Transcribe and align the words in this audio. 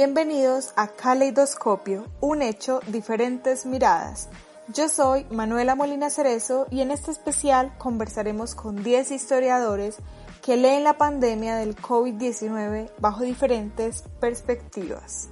Bienvenidos 0.00 0.74
a 0.76 0.86
Caleidoscopio, 0.86 2.06
un 2.20 2.40
hecho, 2.40 2.78
diferentes 2.86 3.66
miradas. 3.66 4.28
Yo 4.72 4.88
soy 4.88 5.26
Manuela 5.28 5.74
Molina 5.74 6.08
Cerezo 6.08 6.68
y 6.70 6.82
en 6.82 6.92
este 6.92 7.10
especial 7.10 7.76
conversaremos 7.78 8.54
con 8.54 8.84
10 8.84 9.10
historiadores 9.10 9.96
que 10.40 10.56
leen 10.56 10.84
la 10.84 10.96
pandemia 10.98 11.56
del 11.56 11.74
COVID-19 11.74 12.92
bajo 13.00 13.24
diferentes 13.24 14.04
perspectivas. 14.20 15.30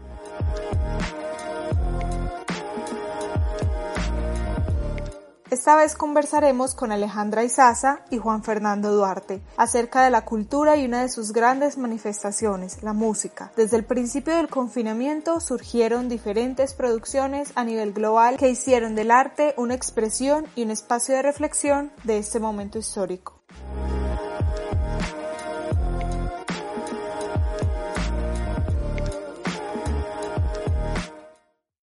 Esta 5.49 5.77
vez 5.77 5.95
conversaremos 5.95 6.75
con 6.75 6.91
Alejandra 6.91 7.45
Izaza 7.45 8.01
y 8.11 8.19
Juan 8.19 8.43
Fernando 8.43 8.93
Duarte 8.93 9.41
acerca 9.57 10.03
de 10.03 10.11
la 10.11 10.25
cultura 10.25 10.77
y 10.77 10.85
una 10.85 11.03
de 11.03 11.09
sus 11.09 11.33
grandes 11.33 11.79
manifestaciones, 11.79 12.83
la 12.83 12.93
música. 12.93 13.53
Desde 13.55 13.77
el 13.77 13.85
principio 13.85 14.35
del 14.37 14.49
confinamiento 14.49 15.39
surgieron 15.39 16.09
diferentes 16.09 16.75
producciones 16.75 17.53
a 17.55 17.63
nivel 17.63 17.93
global 17.93 18.39
que 18.39 18.51
hicieron 18.51 18.97
del 18.97 19.13
arte 19.13 19.55
una 19.57 19.75
expresión 19.75 20.47
y 20.57 20.65
un 20.65 20.73
espacio 20.73 21.15
de 21.15 21.23
reflexión 21.23 21.93
de 22.03 22.19
este 22.19 22.41
momento 22.41 22.81
histórico. 22.81 23.36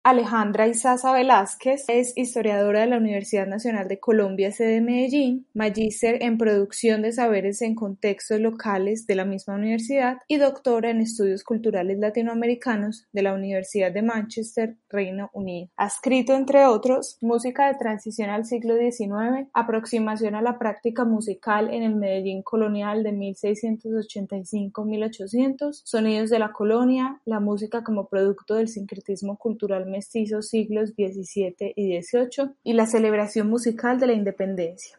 Alejandra 0.09 0.67
Izaza 0.67 1.13
Velázquez 1.13 1.85
es 1.87 2.17
historiadora 2.17 2.81
de 2.81 2.87
la 2.87 2.97
Universidad 2.97 3.47
Nacional 3.47 3.89
de 3.89 4.01
Colombia, 4.01 4.51
sede 4.53 4.77
de 4.77 4.81
Medellín, 4.81 5.47
magíster 5.53 6.23
en 6.23 6.39
producción 6.39 7.03
de 7.03 7.13
saberes 7.13 7.61
en 7.61 7.75
contextos 7.75 8.41
locales 8.41 9.07
de 9.07 9.17
la 9.17 9.27
misma 9.27 9.57
universidad 9.57 10.17
y 10.27 10.39
doctora 10.39 10.89
en 10.89 11.03
estudios 11.03 11.45
culturales 11.45 11.99
latinoamericanos 11.99 13.07
de 13.13 13.21
la 13.21 13.35
Universidad 13.35 13.93
de 13.93 14.01
Manchester, 14.01 14.79
Reino 14.89 15.29
Unido. 15.35 15.69
Ha 15.77 15.89
escrito, 15.89 16.35
entre 16.35 16.65
otros, 16.65 17.19
música 17.21 17.67
de 17.67 17.75
transición 17.79 18.31
al 18.31 18.47
siglo 18.47 18.79
XIX, 18.79 19.51
aproximación 19.53 20.37
a 20.37 20.41
la 20.41 20.59
práctica 20.59 21.05
musical 21.05 21.69
en 21.71 21.83
el 21.83 21.97
Medellín 21.97 22.43
colonial 22.43 23.03
de 23.03 23.13
1685-1800, 23.13 25.83
sonidos 25.85 26.31
de 26.31 26.39
la 26.39 26.53
colonia, 26.53 27.21
la 27.27 27.41
música 27.41 27.85
como 27.85 28.09
producto 28.09 28.55
del 28.55 28.69
sincretismo 28.69 29.37
cultural 29.37 29.85
mestizos 29.99 30.49
siglos 30.49 30.91
XVII 30.91 31.73
y 31.75 32.01
XVIII 32.01 32.55
y 32.63 32.75
la 32.75 32.87
celebración 32.87 33.51
musical 33.51 33.99
de 33.99 34.07
la 34.07 34.13
independencia. 34.13 34.97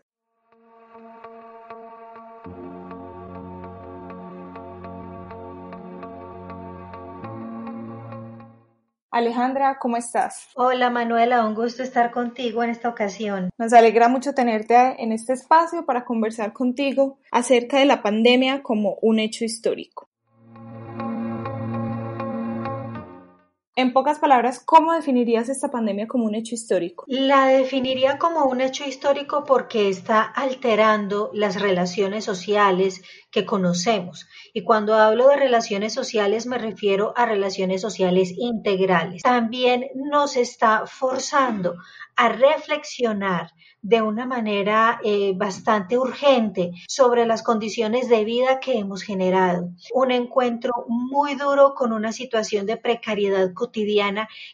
Alejandra, 9.09 9.78
¿cómo 9.80 9.95
estás? 9.95 10.50
Hola 10.56 10.90
Manuela, 10.90 11.46
un 11.46 11.56
gusto 11.56 11.81
estar 11.81 12.12
contigo 12.12 12.62
en 12.63 12.69
esta 12.69 12.90
ocasión. 12.90 13.50
Nos 13.57 13.72
alegra 13.72 14.09
mucho 14.09 14.34
tenerte 14.34 14.75
en 15.02 15.13
este 15.13 15.34
espacio 15.34 15.85
para 15.85 16.03
conversar 16.03 16.52
contigo 16.52 17.19
acerca 17.31 17.79
de 17.79 17.85
la 17.85 18.02
pandemia 18.02 18.62
como 18.62 18.97
un 19.02 19.19
hecho 19.19 19.46
histórico. 19.46 20.09
En 23.79 23.94
pocas 23.94 24.19
palabras, 24.19 24.59
¿cómo 24.59 24.91
definirías 24.91 25.47
esta 25.47 25.72
pandemia 25.72 26.06
como 26.06 26.25
un 26.25 26.35
hecho 26.35 26.53
histórico? 26.53 27.06
La 27.07 27.45
definiría 27.45 28.17
como 28.17 28.44
un 28.44 28.59
hecho 28.59 28.84
histórico 28.84 29.45
porque 29.45 29.88
está 29.88 30.22
alterando 30.22 31.29
las 31.34 31.62
relaciones 31.62 32.25
sociales 32.25 33.01
que 33.31 33.45
conocemos. 33.45 34.28
Y 34.53 34.66
cuando 34.66 34.95
hablo 34.95 35.29
de 35.29 35.38
relaciones 35.38 35.94
sociales 35.94 36.45
me 36.45 36.57
refiero 36.57 37.13
a 37.16 37.25
relaciones 37.25 37.79
sociales 37.79 38.34
integrales. 38.35 39.22
También 39.22 39.85
nos 39.96 40.35
está 40.35 40.85
forzando 40.85 41.75
a 42.17 42.28
reflexionar 42.28 43.53
de 43.81 44.01
una 44.01 44.25
manera 44.25 45.00
eh, 45.06 45.31
bastante 45.38 45.97
urgente 45.97 46.72
sobre 46.88 47.25
las 47.25 47.44
condiciones 47.44 48.09
de 48.09 48.25
vida 48.25 48.59
que 48.59 48.78
hemos 48.78 49.03
generado. 49.03 49.69
Un 49.94 50.11
encuentro 50.11 50.73
muy 50.90 51.35
duro 51.35 51.75
con 51.75 51.94
una 51.94 52.11
situación 52.11 52.66
de 52.66 52.75
precariedad 52.75 53.53
cotidiana 53.53 53.69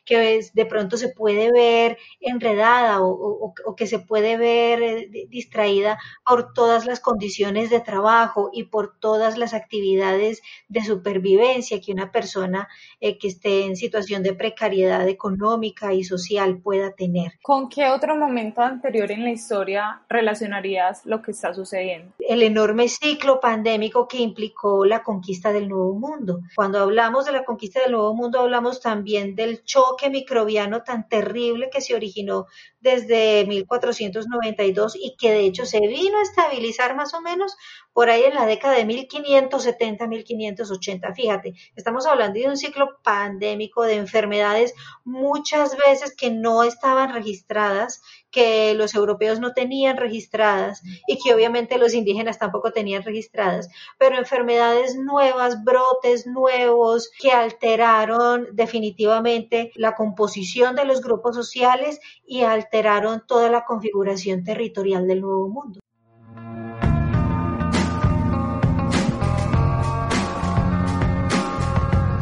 que 0.06 0.38
es, 0.38 0.54
de 0.54 0.66
pronto 0.66 0.98
se 0.98 1.10
puede 1.10 1.52
ver 1.52 1.98
enredada 2.20 3.02
o, 3.02 3.10
o, 3.10 3.54
o 3.66 3.76
que 3.76 3.88
se 3.88 4.00
puede 4.00 4.38
ver 4.38 4.82
eh, 4.82 5.28
distraída 5.30 5.98
por 6.26 6.54
todas 6.54 6.86
las 6.86 7.00
condiciones 7.00 7.70
de 7.70 7.80
trabajo 7.80 8.50
y 8.54 8.64
por 8.64 8.98
todas 9.00 9.38
las 9.38 9.54
actividades 9.54 10.42
de 10.68 10.84
supervivencia 10.84 11.80
que 11.82 11.92
una 11.92 12.12
persona 12.12 12.68
eh, 13.00 13.18
que 13.18 13.28
esté 13.28 13.66
en 13.66 13.76
situación 13.76 14.24
de 14.24 14.34
precariedad 14.34 15.08
económica 15.08 15.94
y 15.94 16.04
social 16.04 16.60
pueda 16.62 16.92
tener. 16.92 17.34
¿Con 17.42 17.70
qué 17.70 17.90
otro 17.90 18.16
momento 18.16 18.62
anterior 18.62 19.12
en 19.12 19.24
la 19.24 19.32
historia 19.32 20.02
relacionarías 20.10 21.06
lo 21.06 21.22
que 21.22 21.32
está 21.32 21.54
sucediendo? 21.54 22.14
El 22.20 22.42
enorme 22.44 22.88
ciclo 22.88 23.40
pandémico 23.40 24.08
que 24.08 24.18
implicó 24.18 24.86
la 24.86 25.04
conquista 25.04 25.52
del 25.52 25.70
Nuevo 25.70 25.94
Mundo. 25.94 26.40
Cuando 26.56 26.80
hablamos 26.80 27.26
de 27.26 27.32
la 27.32 27.46
conquista 27.46 27.82
del 27.82 27.92
Nuevo 27.92 28.14
Mundo, 28.14 28.40
hablamos 28.40 28.82
también 28.82 29.05
del 29.06 29.64
choque 29.64 30.10
microbiano 30.10 30.84
tan 30.84 31.08
terrible 31.08 31.70
que 31.72 31.80
se 31.80 31.96
originó 31.96 32.48
desde 32.86 33.46
1492 33.48 34.96
y 34.96 35.16
que 35.18 35.32
de 35.32 35.40
hecho 35.40 35.66
se 35.66 35.80
vino 35.80 36.20
a 36.20 36.22
estabilizar 36.22 36.96
más 36.96 37.16
o 37.16 37.22
menos 37.22 37.58
por 37.94 38.12
ahí 38.12 38.22
en 38.24 38.36
la 38.36 38.46
década 38.46 38.76
de 38.76 38.86
1570-1580. 38.86 41.16
Fíjate, 41.16 41.56
estamos 41.76 42.06
hablando 42.06 42.40
de 42.40 42.48
un 42.48 42.58
ciclo 42.58 43.00
pandémico 43.04 43.82
de 43.84 43.96
enfermedades 43.96 44.76
muchas 45.04 45.76
veces 45.78 46.16
que 46.16 46.30
no 46.30 46.62
estaban 46.64 47.12
registradas, 47.12 48.04
que 48.30 48.76
los 48.76 48.94
europeos 48.94 49.40
no 49.40 49.54
tenían 49.54 49.98
registradas 49.98 50.84
y 51.08 51.18
que 51.18 51.34
obviamente 51.34 51.80
los 51.80 51.94
indígenas 51.94 52.38
tampoco 52.38 52.72
tenían 52.72 53.02
registradas, 53.02 53.70
pero 53.98 54.18
enfermedades 54.18 54.96
nuevas, 54.96 55.64
brotes 55.64 56.28
nuevos 56.28 57.10
que 57.18 57.32
alteraron 57.32 58.50
definitivamente 58.52 59.72
la 59.76 59.96
composición 59.96 60.76
de 60.76 60.86
los 60.86 61.02
grupos 61.02 61.36
sociales 61.36 62.00
y 62.28 62.42
alteraron 62.42 62.75
toda 63.26 63.50
la 63.50 63.64
configuración 63.64 64.44
territorial 64.44 65.08
del 65.08 65.22
Nuevo 65.22 65.48
Mundo. 65.48 65.80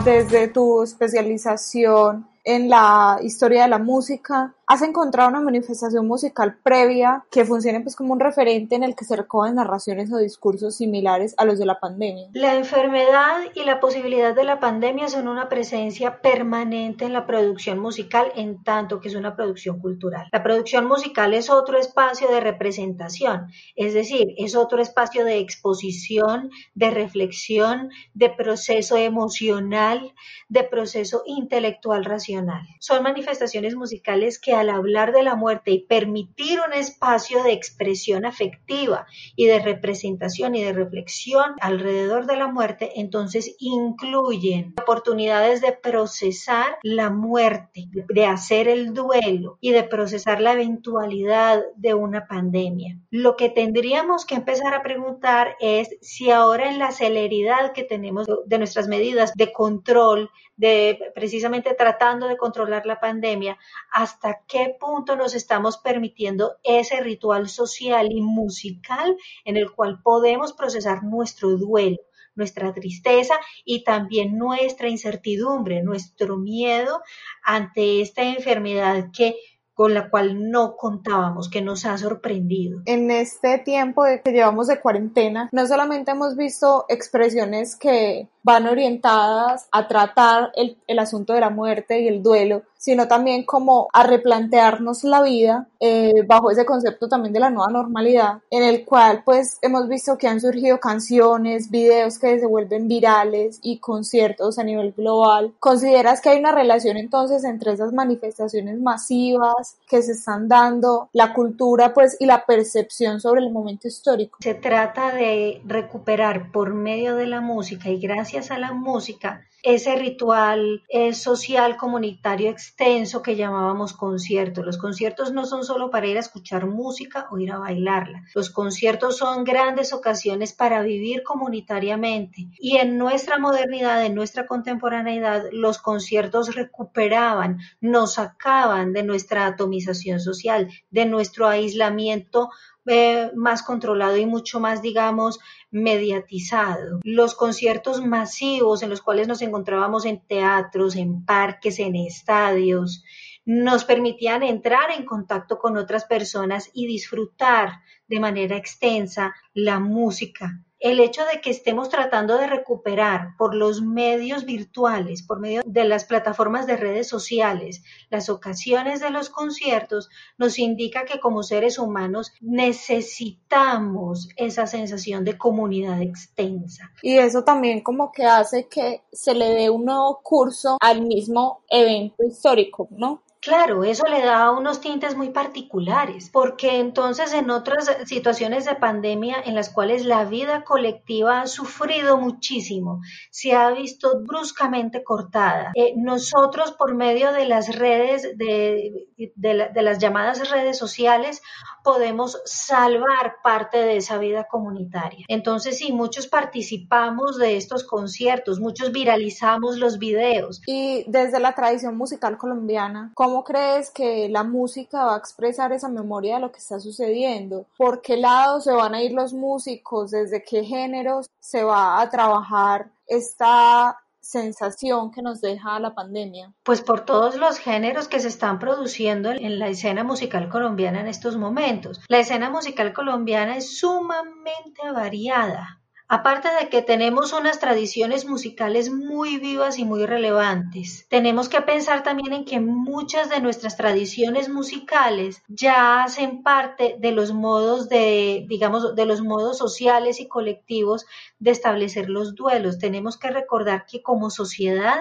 Desde 0.05 0.49
tu 0.49 0.83
especialización 0.83 2.27
en 2.43 2.69
la 2.69 3.19
historia 3.21 3.63
de 3.63 3.69
la 3.69 3.77
música, 3.77 4.53
¿has 4.67 4.81
encontrado 4.81 5.29
una 5.29 5.39
manifestación 5.39 6.07
musical 6.07 6.57
previa 6.61 7.23
que 7.31 7.45
funcione 7.45 7.79
pues 7.81 7.95
como 7.95 8.13
un 8.13 8.19
referente 8.19 8.75
en 8.75 8.83
el 8.83 8.95
que 8.95 9.05
se 9.05 9.15
recojan 9.15 9.55
narraciones 9.55 10.11
o 10.11 10.17
discursos 10.17 10.75
similares 10.75 11.35
a 11.37 11.45
los 11.45 11.57
de 11.57 11.65
la 11.65 11.79
pandemia? 11.79 12.27
La 12.33 12.55
enfermedad 12.55 13.41
y 13.55 13.63
la 13.63 13.79
posibilidad 13.79 14.35
de 14.35 14.43
la 14.43 14.59
pandemia 14.59 15.07
son 15.07 15.27
una 15.27 15.47
presencia 15.47 16.21
permanente 16.21 17.05
en 17.05 17.13
la 17.13 17.25
producción 17.25 17.79
musical 17.79 18.31
en 18.35 18.61
tanto 18.63 18.99
que 18.99 19.07
es 19.07 19.15
una 19.15 19.35
producción 19.35 19.79
cultural. 19.79 20.27
La 20.31 20.43
producción 20.43 20.85
musical 20.85 21.33
es 21.33 21.49
otro 21.49 21.77
espacio 21.77 22.29
de 22.29 22.41
representación, 22.41 23.47
es 23.75 23.93
decir, 23.93 24.33
es 24.37 24.55
otro 24.55 24.81
espacio 24.81 25.23
de 25.23 25.39
exposición, 25.39 26.49
de 26.75 26.91
reflexión, 26.91 27.89
de 28.13 28.29
proceso 28.29 28.97
emocional, 28.97 30.13
de 30.49 30.63
proceso 30.63 31.23
intelectual 31.25 32.03
racional 32.03 32.32
Son 32.79 33.03
manifestaciones 33.03 33.75
musicales 33.75 34.39
que 34.39 34.53
al 34.53 34.69
hablar 34.69 35.13
de 35.13 35.23
la 35.23 35.35
muerte 35.35 35.71
y 35.71 35.85
permitir 35.85 36.59
un 36.65 36.73
espacio 36.73 37.43
de 37.43 37.53
expresión 37.53 38.25
afectiva 38.25 39.05
y 39.35 39.45
de 39.45 39.59
representación 39.59 40.55
y 40.55 40.63
de 40.63 40.73
reflexión 40.73 41.53
alrededor 41.61 42.25
de 42.25 42.37
la 42.37 42.47
muerte, 42.47 42.91
entonces 42.95 43.55
incluyen 43.59 44.73
oportunidades 44.81 45.61
de 45.61 45.73
procesar 45.73 46.77
la 46.83 47.09
muerte, 47.09 47.87
de 47.91 48.25
hacer 48.25 48.67
el 48.67 48.93
duelo 48.93 49.57
y 49.61 49.71
de 49.71 49.83
procesar 49.83 50.41
la 50.41 50.53
eventualidad 50.53 51.63
de 51.75 51.93
una 51.93 52.27
pandemia. 52.27 52.97
Lo 53.09 53.35
que 53.35 53.49
tendríamos 53.49 54.25
que 54.25 54.35
empezar 54.35 54.73
a 54.73 54.83
preguntar 54.83 55.55
es 55.59 55.89
si 56.01 56.31
ahora 56.31 56.69
en 56.69 56.79
la 56.79 56.91
celeridad 56.91 57.73
que 57.73 57.83
tenemos 57.83 58.27
de 58.45 58.57
nuestras 58.57 58.87
medidas 58.87 59.33
de 59.35 59.51
control, 59.51 60.29
de 60.55 61.11
precisamente 61.15 61.73
tratando 61.73 62.22
de 62.27 62.37
controlar 62.37 62.85
la 62.85 62.99
pandemia, 62.99 63.57
hasta 63.91 64.41
qué 64.47 64.75
punto 64.79 65.15
nos 65.15 65.35
estamos 65.35 65.77
permitiendo 65.77 66.57
ese 66.63 67.01
ritual 67.01 67.49
social 67.49 68.11
y 68.11 68.21
musical 68.21 69.15
en 69.45 69.57
el 69.57 69.71
cual 69.71 70.01
podemos 70.01 70.53
procesar 70.53 71.03
nuestro 71.03 71.57
duelo 71.57 71.97
nuestra 72.35 72.73
tristeza 72.73 73.35
y 73.63 73.83
también 73.83 74.37
nuestra 74.37 74.89
incertidumbre, 74.89 75.83
nuestro 75.83 76.37
miedo 76.37 77.01
ante 77.43 78.01
esta 78.01 78.23
enfermedad 78.23 79.09
que 79.15 79.35
con 79.73 79.93
la 79.93 80.09
cual 80.09 80.51
no 80.51 80.75
contábamos, 80.75 81.49
que 81.49 81.61
nos 81.61 81.85
ha 81.85 81.97
sorprendido. 81.97 82.81
En 82.85 83.11
este 83.11 83.57
tiempo 83.57 84.03
que 84.23 84.31
llevamos 84.31 84.67
de 84.67 84.79
cuarentena, 84.79 85.49
no 85.51 85.67
solamente 85.67 86.11
hemos 86.11 86.35
visto 86.35 86.85
expresiones 86.89 87.75
que 87.75 88.29
van 88.43 88.67
orientadas 88.67 89.67
a 89.71 89.87
tratar 89.87 90.51
el, 90.55 90.77
el 90.87 90.99
asunto 90.99 91.33
de 91.33 91.39
la 91.39 91.49
muerte 91.49 92.01
y 92.01 92.07
el 92.07 92.21
duelo, 92.21 92.63
sino 92.83 93.07
también 93.07 93.45
como 93.45 93.87
a 93.93 94.03
replantearnos 94.03 95.05
la 95.05 95.21
vida 95.21 95.69
eh, 95.79 96.23
bajo 96.27 96.51
ese 96.51 96.65
concepto 96.65 97.07
también 97.07 97.31
de 97.31 97.39
la 97.39 97.49
nueva 97.49 97.71
normalidad, 97.71 98.41
en 98.49 98.61
el 98.61 98.83
cual 98.83 99.21
pues 99.23 99.57
hemos 99.61 99.87
visto 99.87 100.17
que 100.17 100.27
han 100.27 100.41
surgido 100.41 100.81
canciones, 100.81 101.71
videos 101.71 102.19
que 102.19 102.37
se 102.41 102.45
vuelven 102.45 102.89
virales 102.89 103.59
y 103.61 103.79
conciertos 103.79 104.59
a 104.59 104.65
nivel 104.65 104.91
global. 104.91 105.53
¿Consideras 105.61 106.19
que 106.19 106.27
hay 106.27 106.39
una 106.39 106.51
relación 106.51 106.97
entonces 106.97 107.45
entre 107.45 107.71
esas 107.71 107.93
manifestaciones 107.93 108.77
masivas 108.81 109.77
que 109.87 110.01
se 110.01 110.11
están 110.11 110.49
dando, 110.49 111.07
la 111.13 111.33
cultura 111.33 111.93
pues 111.93 112.17
y 112.19 112.25
la 112.25 112.45
percepción 112.45 113.21
sobre 113.21 113.45
el 113.45 113.51
momento 113.53 113.87
histórico? 113.87 114.39
Se 114.41 114.55
trata 114.55 115.13
de 115.13 115.61
recuperar 115.63 116.51
por 116.51 116.73
medio 116.73 117.15
de 117.15 117.27
la 117.27 117.39
música 117.39 117.87
y 117.89 118.01
gracias 118.01 118.51
a 118.51 118.57
la 118.57 118.73
música 118.73 119.45
ese 119.63 119.95
ritual 119.95 120.83
eh, 120.89 121.13
social 121.13 121.77
comunitario 121.77 122.51
extenso 122.75 123.21
que 123.21 123.35
llamábamos 123.35 123.93
concierto. 123.93 124.63
Los 124.63 124.79
conciertos 124.79 125.31
no 125.31 125.45
son 125.45 125.63
solo 125.63 125.91
para 125.91 126.07
ir 126.07 126.17
a 126.17 126.21
escuchar 126.21 126.65
música 126.65 127.27
o 127.29 127.37
ir 127.37 127.51
a 127.51 127.59
bailarla. 127.59 128.23
Los 128.33 128.49
conciertos 128.49 129.17
son 129.17 129.43
grandes 129.43 129.93
ocasiones 129.93 130.53
para 130.53 130.81
vivir 130.81 131.21
comunitariamente. 131.21 132.47
Y 132.59 132.77
en 132.77 132.97
nuestra 132.97 133.37
modernidad, 133.37 134.03
en 134.03 134.15
nuestra 134.15 134.47
contemporaneidad, 134.47 135.43
los 135.51 135.77
conciertos 135.77 136.55
recuperaban, 136.55 137.59
nos 137.79 138.15
sacaban 138.15 138.91
de 138.91 139.03
nuestra 139.03 139.45
atomización 139.45 140.19
social, 140.19 140.69
de 140.89 141.05
nuestro 141.05 141.47
aislamiento 141.47 142.49
eh, 142.85 143.31
más 143.35 143.63
controlado 143.63 144.17
y 144.17 144.25
mucho 144.25 144.59
más, 144.59 144.81
digamos, 144.81 145.39
mediatizado. 145.71 146.99
Los 147.03 147.35
conciertos 147.35 148.03
masivos 148.05 148.83
en 148.83 148.89
los 148.89 149.01
cuales 149.01 149.27
nos 149.27 149.41
encontrábamos 149.41 150.05
en 150.05 150.19
teatros, 150.25 150.95
en 150.95 151.25
parques, 151.25 151.79
en 151.79 151.95
estadios, 151.95 153.03
nos 153.45 153.83
permitían 153.83 154.43
entrar 154.43 154.91
en 154.91 155.05
contacto 155.05 155.57
con 155.57 155.77
otras 155.77 156.05
personas 156.05 156.69
y 156.73 156.87
disfrutar 156.87 157.81
de 158.07 158.19
manera 158.19 158.55
extensa 158.55 159.33
la 159.53 159.79
música, 159.79 160.61
el 160.83 160.99
hecho 160.99 161.23
de 161.25 161.39
que 161.39 161.49
estemos 161.49 161.87
tratando 161.87 162.37
de 162.37 162.45
recuperar 162.45 163.37
por 163.37 163.55
los 163.55 163.81
medios 163.81 164.43
virtuales, 164.43 165.23
por 165.23 165.39
medio 165.39 165.61
de 165.65 165.85
las 165.85 166.03
plataformas 166.03 166.67
de 166.67 166.75
redes 166.75 167.07
sociales, 167.07 167.83
las 168.09 168.29
ocasiones 168.29 168.99
de 168.99 169.09
los 169.09 169.29
conciertos, 169.29 170.09
nos 170.37 170.59
indica 170.59 171.05
que 171.05 171.21
como 171.21 171.41
seres 171.41 171.79
humanos 171.79 172.33
necesitamos 172.41 174.27
esa 174.35 174.67
sensación 174.67 175.23
de 175.23 175.37
comunidad 175.37 176.01
extensa. 176.01 176.91
Y 177.01 177.17
eso 177.17 177.45
también 177.45 177.79
como 177.79 178.11
que 178.11 178.25
hace 178.25 178.67
que 178.67 179.03
se 179.09 179.33
le 179.33 179.51
dé 179.51 179.69
un 179.69 179.85
nuevo 179.85 180.19
curso 180.21 180.77
al 180.81 181.01
mismo 181.01 181.63
evento 181.69 182.25
histórico, 182.27 182.89
¿no? 182.91 183.23
Claro, 183.43 183.83
eso 183.83 184.05
le 184.05 184.21
da 184.21 184.51
unos 184.51 184.79
tintes 184.79 185.17
muy 185.17 185.31
particulares, 185.31 186.29
porque 186.31 186.79
entonces 186.79 187.33
en 187.33 187.49
otras 187.49 187.91
situaciones 188.05 188.63
de 188.63 188.75
pandemia 188.75 189.35
en 189.43 189.53
las 189.53 189.69
cuales 189.69 190.05
la 190.05 190.23
vida 190.23 190.63
colectiva 190.63 191.41
ha 191.41 191.47
sufrido 191.47 192.17
muchísimo, 192.17 193.01
se 193.31 193.51
ha 193.51 193.69
visto 193.71 194.21
bruscamente 194.21 195.03
cortada. 195.03 195.73
Eh, 195.75 195.93
nosotros 195.97 196.71
por 196.71 196.95
medio 196.95 197.33
de 197.33 197.45
las 197.45 197.75
redes, 197.75 198.37
de, 198.37 199.09
de 199.17 199.81
las 199.81 199.99
llamadas 199.99 200.49
redes 200.49 200.77
sociales, 200.77 201.41
podemos 201.83 202.41
salvar 202.45 203.37
parte 203.43 203.79
de 203.79 203.97
esa 203.97 204.17
vida 204.17 204.47
comunitaria. 204.49 205.25
Entonces, 205.27 205.77
sí, 205.77 205.91
muchos 205.91 206.27
participamos 206.27 207.37
de 207.37 207.57
estos 207.57 207.83
conciertos, 207.83 208.59
muchos 208.59 208.91
viralizamos 208.91 209.77
los 209.77 209.99
videos. 209.99 210.61
Y 210.65 211.03
desde 211.07 211.41
la 211.41 211.53
tradición 211.53 211.97
musical 211.97 212.37
colombiana, 212.37 213.11
¿cómo 213.15 213.32
crees 213.41 213.89
que 213.89 214.27
la 214.27 214.43
música 214.43 215.05
va 215.05 215.15
a 215.15 215.17
expresar 215.17 215.71
esa 215.71 215.87
memoria 215.87 216.35
de 216.35 216.41
lo 216.41 216.51
que 216.51 216.59
está 216.59 216.81
sucediendo? 216.81 217.65
¿Por 217.77 218.01
qué 218.01 218.17
lado 218.17 218.59
se 218.59 218.73
van 218.73 218.93
a 218.93 219.01
ir 219.01 219.13
los 219.13 219.31
músicos? 219.31 220.11
¿Desde 220.11 220.43
qué 220.43 220.65
géneros 220.65 221.29
se 221.39 221.63
va 221.63 222.01
a 222.01 222.09
trabajar 222.09 222.91
esta 223.07 223.97
sensación 224.19 225.11
que 225.11 225.21
nos 225.21 225.41
deja 225.41 225.79
la 225.79 225.93
pandemia? 225.93 226.53
Pues 226.63 226.81
por 226.81 227.01
todos 227.01 227.35
los 227.35 227.59
géneros 227.59 228.07
que 228.07 228.19
se 228.19 228.29
están 228.29 228.59
produciendo 228.59 229.29
en 229.31 229.59
la 229.59 229.67
escena 229.67 230.03
musical 230.03 230.49
colombiana 230.49 231.01
en 231.01 231.07
estos 231.07 231.37
momentos. 231.37 232.01
La 232.07 232.19
escena 232.19 232.49
musical 232.49 232.93
colombiana 232.93 233.57
es 233.57 233.77
sumamente 233.77 234.81
variada. 234.93 235.82
Aparte 236.09 236.49
de 236.59 236.69
que 236.69 236.81
tenemos 236.81 237.31
unas 237.33 237.59
tradiciones 237.59 238.25
musicales 238.25 238.91
muy 238.91 239.37
vivas 239.37 239.79
y 239.79 239.85
muy 239.85 240.05
relevantes, 240.05 241.07
tenemos 241.09 241.47
que 241.49 241.61
pensar 241.61 242.03
también 242.03 242.33
en 242.33 242.45
que 242.45 242.59
muchas 242.59 243.29
de 243.29 243.39
nuestras 243.39 243.77
tradiciones 243.77 244.49
musicales 244.49 245.41
ya 245.47 246.03
hacen 246.03 246.43
parte 246.43 246.97
de 246.99 247.11
los 247.13 247.33
modos 247.33 247.87
de, 247.87 248.45
digamos, 248.49 248.95
de 248.95 249.05
los 249.05 249.21
modos 249.21 249.57
sociales 249.57 250.19
y 250.19 250.27
colectivos 250.27 251.05
de 251.39 251.51
establecer 251.51 252.09
los 252.09 252.35
duelos. 252.35 252.79
Tenemos 252.79 253.17
que 253.17 253.31
recordar 253.31 253.85
que 253.85 254.01
como 254.01 254.29
sociedad 254.29 254.97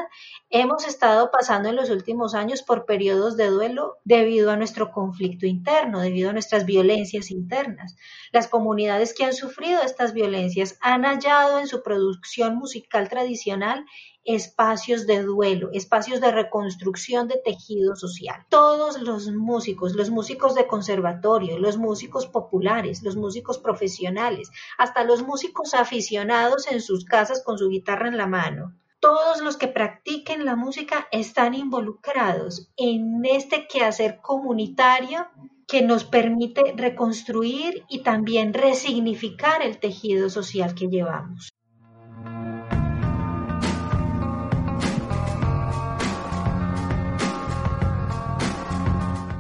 hemos 0.51 0.87
estado 0.87 1.31
pasando 1.31 1.69
en 1.69 1.77
los 1.77 1.91
últimos 1.91 2.35
años 2.35 2.63
por 2.63 2.85
periodos 2.87 3.37
de 3.37 3.49
duelo 3.49 3.99
debido 4.05 4.51
a 4.51 4.57
nuestro 4.57 4.93
conflicto 4.93 5.47
interno, 5.47 6.01
debido 6.01 6.31
a 6.31 6.33
nuestras 6.33 6.65
violencias 6.65 7.31
internas. 7.31 7.97
Las 8.33 8.49
comunidades 8.49 9.15
que 9.15 9.25
han 9.25 9.35
sufrido 9.35 9.83
estas 9.83 10.13
violencias 10.13 10.79
han 10.81 10.92
hallado 11.01 11.59
en 11.59 11.67
su 11.67 11.83
producción 11.83 12.57
musical 12.57 13.09
tradicional 13.09 13.87
espacios 14.25 15.07
de 15.07 15.23
duelo, 15.23 15.71
espacios 15.73 16.21
de 16.21 16.31
reconstrucción 16.31 17.27
de 17.27 17.41
tejido 17.45 17.97
social. 17.97 18.47
Todos 18.51 19.01
los 19.01 19.29
músicos, 19.33 19.95
los 19.95 20.11
músicos 20.11 20.55
de 20.55 20.67
conservatorio, 20.67 21.59
los 21.59 21.79
músicos 21.79 22.27
populares, 22.27 23.03
los 23.03 23.17
músicos 23.17 23.59
profesionales, 23.59 24.51
hasta 24.79 25.05
los 25.05 25.23
músicos 25.23 25.75
aficionados 25.75 26.71
en 26.71 26.81
sus 26.81 27.05
casas 27.05 27.43
con 27.43 27.59
su 27.59 27.69
guitarra 27.69 28.09
en 28.09 28.17
la 28.17 28.27
mano, 28.27 28.75
todos 29.03 29.41
los 29.41 29.57
que 29.57 29.67
practiquen 29.67 30.45
la 30.45 30.55
música 30.55 31.09
están 31.11 31.55
involucrados 31.55 32.71
en 32.77 33.25
este 33.25 33.67
quehacer 33.67 34.21
comunitario 34.23 35.27
que 35.73 35.81
nos 35.81 36.05
permite 36.05 36.75
reconstruir 36.77 37.83
y 37.89 38.03
también 38.03 38.53
resignificar 38.53 39.63
el 39.63 39.79
tejido 39.79 40.29
social 40.29 40.75
que 40.75 40.89
llevamos. 40.89 41.49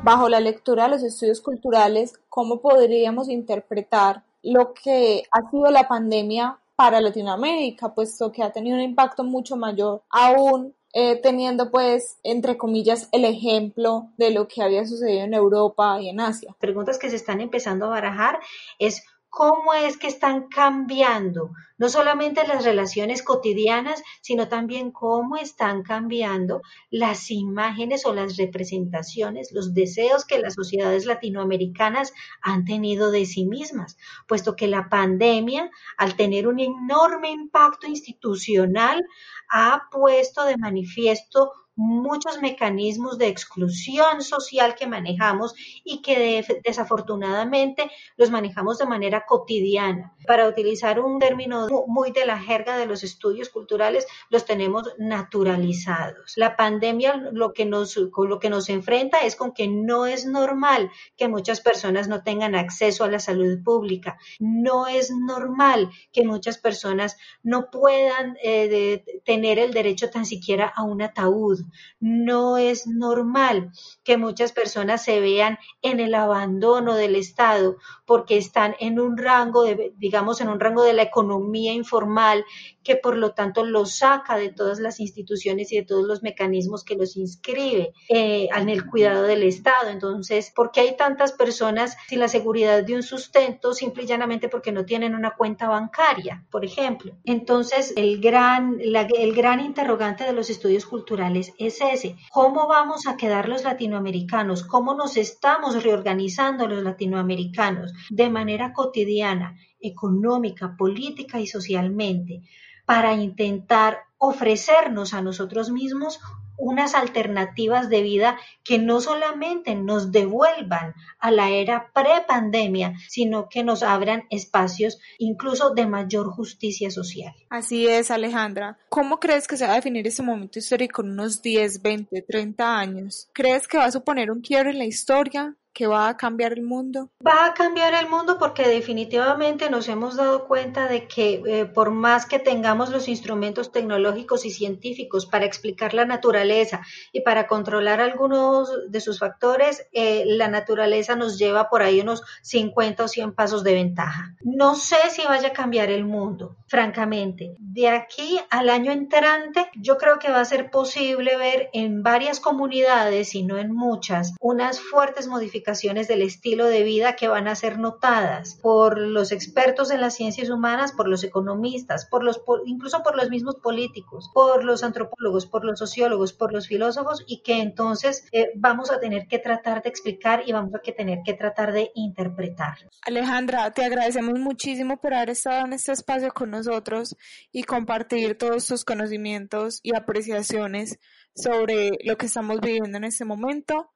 Bajo 0.02 0.30
la 0.30 0.40
lectura 0.40 0.84
de 0.84 0.88
los 0.88 1.02
estudios 1.02 1.42
culturales, 1.42 2.14
¿cómo 2.30 2.62
podríamos 2.62 3.28
interpretar 3.28 4.24
lo 4.42 4.72
que 4.72 5.24
ha 5.30 5.50
sido 5.50 5.70
la 5.70 5.86
pandemia 5.86 6.58
para 6.74 7.02
Latinoamérica, 7.02 7.94
puesto 7.94 8.32
que 8.32 8.42
ha 8.42 8.50
tenido 8.50 8.76
un 8.76 8.82
impacto 8.82 9.22
mucho 9.22 9.58
mayor 9.58 10.02
aún 10.08 10.74
eh, 10.92 11.20
teniendo 11.22 11.70
pues, 11.70 12.18
entre 12.22 12.56
comillas, 12.56 13.08
el 13.12 13.24
ejemplo 13.24 14.10
de 14.16 14.30
lo 14.30 14.48
que 14.48 14.62
había 14.62 14.86
sucedido 14.86 15.24
en 15.24 15.34
Europa 15.34 16.00
y 16.00 16.08
en 16.08 16.20
Asia. 16.20 16.54
Preguntas 16.58 16.98
que 16.98 17.10
se 17.10 17.16
están 17.16 17.40
empezando 17.40 17.86
a 17.86 17.90
barajar 17.90 18.38
es 18.78 19.02
cómo 19.32 19.72
es 19.72 19.96
que 19.96 20.08
están 20.08 20.48
cambiando 20.48 21.52
no 21.78 21.88
solamente 21.88 22.46
las 22.46 22.64
relaciones 22.64 23.22
cotidianas, 23.22 24.02
sino 24.20 24.46
también 24.46 24.92
cómo 24.92 25.36
están 25.36 25.82
cambiando 25.82 26.60
las 26.90 27.30
imágenes 27.30 28.04
o 28.04 28.12
las 28.12 28.36
representaciones, 28.36 29.50
los 29.50 29.72
deseos 29.72 30.26
que 30.26 30.38
las 30.38 30.52
sociedades 30.54 31.06
latinoamericanas 31.06 32.12
han 32.42 32.66
tenido 32.66 33.10
de 33.10 33.24
sí 33.24 33.46
mismas, 33.46 33.96
puesto 34.28 34.54
que 34.54 34.68
la 34.68 34.90
pandemia, 34.90 35.70
al 35.96 36.14
tener 36.14 36.46
un 36.46 36.60
enorme 36.60 37.30
impacto 37.30 37.86
institucional, 37.86 39.02
ha 39.50 39.88
puesto 39.90 40.44
de 40.44 40.58
manifiesto 40.58 41.52
muchos 41.74 42.40
mecanismos 42.40 43.18
de 43.18 43.28
exclusión 43.28 44.22
social 44.22 44.74
que 44.74 44.86
manejamos 44.86 45.54
y 45.84 46.02
que 46.02 46.44
desafortunadamente 46.64 47.90
los 48.16 48.30
manejamos 48.30 48.78
de 48.78 48.86
manera 48.86 49.24
cotidiana. 49.26 50.14
Para 50.26 50.48
utilizar 50.48 51.00
un 51.00 51.18
término 51.18 51.68
muy 51.86 52.12
de 52.12 52.26
la 52.26 52.38
jerga 52.38 52.76
de 52.76 52.86
los 52.86 53.02
estudios 53.02 53.48
culturales, 53.48 54.06
los 54.28 54.44
tenemos 54.44 54.92
naturalizados. 54.98 56.34
La 56.36 56.56
pandemia 56.56 57.16
lo 57.32 57.52
que 57.52 57.64
nos, 57.64 57.96
lo 57.96 58.38
que 58.38 58.50
nos 58.50 58.68
enfrenta 58.68 59.22
es 59.22 59.36
con 59.36 59.52
que 59.52 59.68
no 59.68 60.06
es 60.06 60.26
normal 60.26 60.90
que 61.16 61.28
muchas 61.28 61.60
personas 61.60 62.08
no 62.08 62.22
tengan 62.22 62.54
acceso 62.54 63.04
a 63.04 63.08
la 63.08 63.18
salud 63.18 63.62
pública. 63.62 64.18
No 64.38 64.86
es 64.86 65.10
normal 65.10 65.90
que 66.12 66.24
muchas 66.24 66.58
personas 66.58 67.16
no 67.42 67.70
puedan 67.70 68.36
eh, 68.42 69.04
tener 69.24 69.58
el 69.58 69.72
derecho 69.72 70.10
tan 70.10 70.26
siquiera 70.26 70.72
a 70.74 70.82
un 70.82 71.02
ataúd 71.02 71.61
no 72.00 72.56
es 72.56 72.86
normal 72.86 73.70
que 74.04 74.16
muchas 74.16 74.52
personas 74.52 75.04
se 75.04 75.20
vean 75.20 75.58
en 75.82 76.00
el 76.00 76.14
abandono 76.14 76.94
del 76.94 77.16
Estado 77.16 77.76
porque 78.06 78.36
están 78.36 78.74
en 78.80 79.00
un 79.00 79.16
rango 79.16 79.64
de, 79.64 79.92
digamos, 79.96 80.40
en 80.40 80.48
un 80.48 80.60
rango 80.60 80.82
de 80.82 80.92
la 80.92 81.02
economía 81.02 81.72
informal 81.72 82.44
que 82.82 82.96
por 82.96 83.16
lo 83.16 83.32
tanto 83.32 83.64
los 83.64 83.96
saca 83.98 84.36
de 84.36 84.50
todas 84.50 84.80
las 84.80 85.00
instituciones 85.00 85.72
y 85.72 85.76
de 85.76 85.84
todos 85.84 86.06
los 86.06 86.22
mecanismos 86.22 86.84
que 86.84 86.96
los 86.96 87.16
inscribe 87.16 87.92
eh, 88.08 88.48
en 88.54 88.68
el 88.68 88.86
cuidado 88.86 89.22
del 89.22 89.42
Estado. 89.42 89.88
Entonces, 89.88 90.52
¿por 90.54 90.72
qué 90.72 90.80
hay 90.80 90.96
tantas 90.96 91.32
personas 91.32 91.96
sin 92.08 92.20
la 92.20 92.28
seguridad 92.28 92.82
de 92.82 92.94
un 92.94 93.02
sustento 93.02 93.72
simple 93.72 94.02
y 94.02 94.06
llanamente 94.06 94.48
porque 94.48 94.72
no 94.72 94.84
tienen 94.84 95.14
una 95.14 95.34
cuenta 95.36 95.68
bancaria, 95.68 96.44
por 96.50 96.64
ejemplo? 96.64 97.12
Entonces, 97.24 97.92
el 97.96 98.20
gran, 98.20 98.78
el 98.80 99.34
gran 99.34 99.60
interrogante 99.60 100.24
de 100.24 100.32
los 100.32 100.50
estudios 100.50 100.86
culturales 100.86 101.51
es 101.58 101.80
ese. 101.80 102.16
¿Cómo 102.30 102.66
vamos 102.66 103.06
a 103.06 103.16
quedar 103.16 103.48
los 103.48 103.64
latinoamericanos? 103.64 104.64
¿Cómo 104.64 104.94
nos 104.94 105.16
estamos 105.16 105.82
reorganizando 105.82 106.66
los 106.66 106.82
latinoamericanos 106.82 107.92
de 108.10 108.30
manera 108.30 108.72
cotidiana, 108.72 109.56
económica, 109.80 110.76
política 110.76 111.40
y 111.40 111.46
socialmente 111.46 112.42
para 112.84 113.14
intentar 113.14 114.00
ofrecernos 114.18 115.14
a 115.14 115.22
nosotros 115.22 115.70
mismos 115.70 116.20
unas 116.62 116.94
alternativas 116.94 117.88
de 117.88 118.02
vida 118.02 118.38
que 118.62 118.78
no 118.78 119.00
solamente 119.00 119.74
nos 119.74 120.12
devuelvan 120.12 120.94
a 121.18 121.32
la 121.32 121.50
era 121.50 121.90
prepandemia, 121.92 122.94
sino 123.08 123.48
que 123.48 123.64
nos 123.64 123.82
abran 123.82 124.22
espacios 124.30 125.00
incluso 125.18 125.70
de 125.70 125.86
mayor 125.86 126.30
justicia 126.30 126.90
social. 126.90 127.34
Así 127.50 127.88
es, 127.88 128.12
Alejandra. 128.12 128.78
¿Cómo 128.88 129.18
crees 129.18 129.48
que 129.48 129.56
se 129.56 129.66
va 129.66 129.72
a 129.72 129.76
definir 129.76 130.06
ese 130.06 130.22
momento 130.22 130.60
histórico 130.60 131.02
en 131.02 131.10
unos 131.10 131.42
10, 131.42 131.82
20, 131.82 132.22
30 132.22 132.78
años? 132.78 133.28
¿Crees 133.32 133.66
que 133.66 133.78
va 133.78 133.86
a 133.86 133.92
suponer 133.92 134.30
un 134.30 134.40
quiebre 134.40 134.70
en 134.70 134.78
la 134.78 134.84
historia? 134.84 135.56
Que 135.72 135.86
va 135.86 136.08
a 136.08 136.16
cambiar 136.16 136.52
el 136.52 136.62
mundo? 136.62 137.10
Va 137.26 137.46
a 137.46 137.54
cambiar 137.54 137.94
el 137.94 138.08
mundo 138.08 138.38
porque 138.38 138.68
definitivamente 138.68 139.70
nos 139.70 139.88
hemos 139.88 140.16
dado 140.16 140.46
cuenta 140.46 140.86
de 140.88 141.08
que 141.08 141.42
eh, 141.46 141.66
por 141.66 141.90
más 141.90 142.26
que 142.26 142.38
tengamos 142.38 142.90
los 142.90 143.08
instrumentos 143.08 143.72
tecnológicos 143.72 144.44
y 144.44 144.50
científicos 144.50 145.26
para 145.26 145.46
explicar 145.46 145.94
la 145.94 146.04
naturaleza 146.04 146.82
y 147.12 147.22
para 147.22 147.46
controlar 147.46 148.00
algunos 148.00 148.70
de 148.90 149.00
sus 149.00 149.18
factores, 149.18 149.86
eh, 149.92 150.24
la 150.26 150.48
naturaleza 150.48 151.16
nos 151.16 151.38
lleva 151.38 151.68
por 151.68 151.82
ahí 151.82 152.00
unos 152.00 152.22
50 152.42 153.04
o 153.04 153.08
100 153.08 153.32
pasos 153.34 153.64
de 153.64 153.74
ventaja. 153.74 154.34
No 154.42 154.74
sé 154.74 154.96
si 155.10 155.22
vaya 155.24 155.48
a 155.48 155.52
cambiar 155.52 155.90
el 155.90 156.04
mundo, 156.04 156.56
francamente. 156.66 157.54
De 157.58 157.88
aquí 157.88 158.38
al 158.50 158.68
año 158.68 158.92
entrante, 158.92 159.70
yo 159.74 159.96
creo 159.96 160.18
que 160.18 160.30
va 160.30 160.40
a 160.40 160.44
ser 160.44 160.70
posible 160.70 161.36
ver 161.36 161.70
en 161.72 162.02
varias 162.02 162.40
comunidades 162.40 163.34
y 163.34 163.42
no 163.42 163.58
en 163.58 163.72
muchas 163.72 164.34
unas 164.40 164.80
fuertes 164.80 165.26
modificaciones 165.26 165.61
del 165.62 166.22
estilo 166.22 166.66
de 166.66 166.82
vida 166.82 167.16
que 167.16 167.28
van 167.28 167.48
a 167.48 167.54
ser 167.54 167.78
notadas 167.78 168.58
por 168.60 168.98
los 168.98 169.32
expertos 169.32 169.90
en 169.90 170.00
las 170.00 170.14
ciencias 170.14 170.50
humanas, 170.50 170.92
por 170.92 171.08
los 171.08 171.24
economistas, 171.24 172.06
por 172.06 172.24
los, 172.24 172.42
incluso 172.66 173.02
por 173.02 173.16
los 173.16 173.30
mismos 173.30 173.56
políticos, 173.56 174.30
por 174.34 174.64
los 174.64 174.82
antropólogos, 174.82 175.46
por 175.46 175.64
los 175.64 175.78
sociólogos, 175.78 176.32
por 176.32 176.52
los 176.52 176.68
filósofos 176.68 177.24
y 177.26 177.42
que 177.42 177.60
entonces 177.60 178.26
eh, 178.32 178.50
vamos 178.54 178.90
a 178.90 179.00
tener 179.00 179.26
que 179.28 179.38
tratar 179.38 179.82
de 179.82 179.88
explicar 179.88 180.42
y 180.46 180.52
vamos 180.52 180.74
a 180.74 180.80
tener 180.80 181.20
que 181.24 181.34
tratar 181.34 181.72
de 181.72 181.90
interpretar. 181.94 182.76
Alejandra, 183.06 183.70
te 183.70 183.84
agradecemos 183.84 184.38
muchísimo 184.38 185.00
por 185.00 185.14
haber 185.14 185.30
estado 185.30 185.64
en 185.66 185.72
este 185.72 185.92
espacio 185.92 186.32
con 186.32 186.50
nosotros 186.50 187.16
y 187.50 187.62
compartir 187.62 188.36
todos 188.36 188.66
tus 188.66 188.84
conocimientos 188.84 189.80
y 189.82 189.94
apreciaciones 189.94 190.98
sobre 191.34 191.90
lo 192.04 192.16
que 192.16 192.26
estamos 192.26 192.60
viviendo 192.60 192.98
en 192.98 193.04
este 193.04 193.24
momento. 193.24 193.90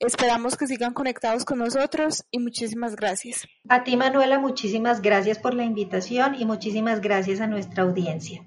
Esperamos 0.00 0.56
que 0.56 0.66
sigan 0.66 0.92
conectados 0.92 1.44
con 1.44 1.58
nosotros 1.58 2.24
y 2.30 2.38
muchísimas 2.38 2.96
gracias. 2.96 3.46
A 3.68 3.84
ti, 3.84 3.96
Manuela, 3.96 4.38
muchísimas 4.38 5.00
gracias 5.00 5.38
por 5.38 5.54
la 5.54 5.64
invitación 5.64 6.34
y 6.34 6.44
muchísimas 6.44 7.00
gracias 7.00 7.40
a 7.40 7.46
nuestra 7.46 7.84
audiencia. 7.84 8.44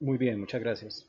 Muy 0.00 0.16
bien, 0.16 0.40
muchas 0.40 0.62
gracias. 0.62 1.06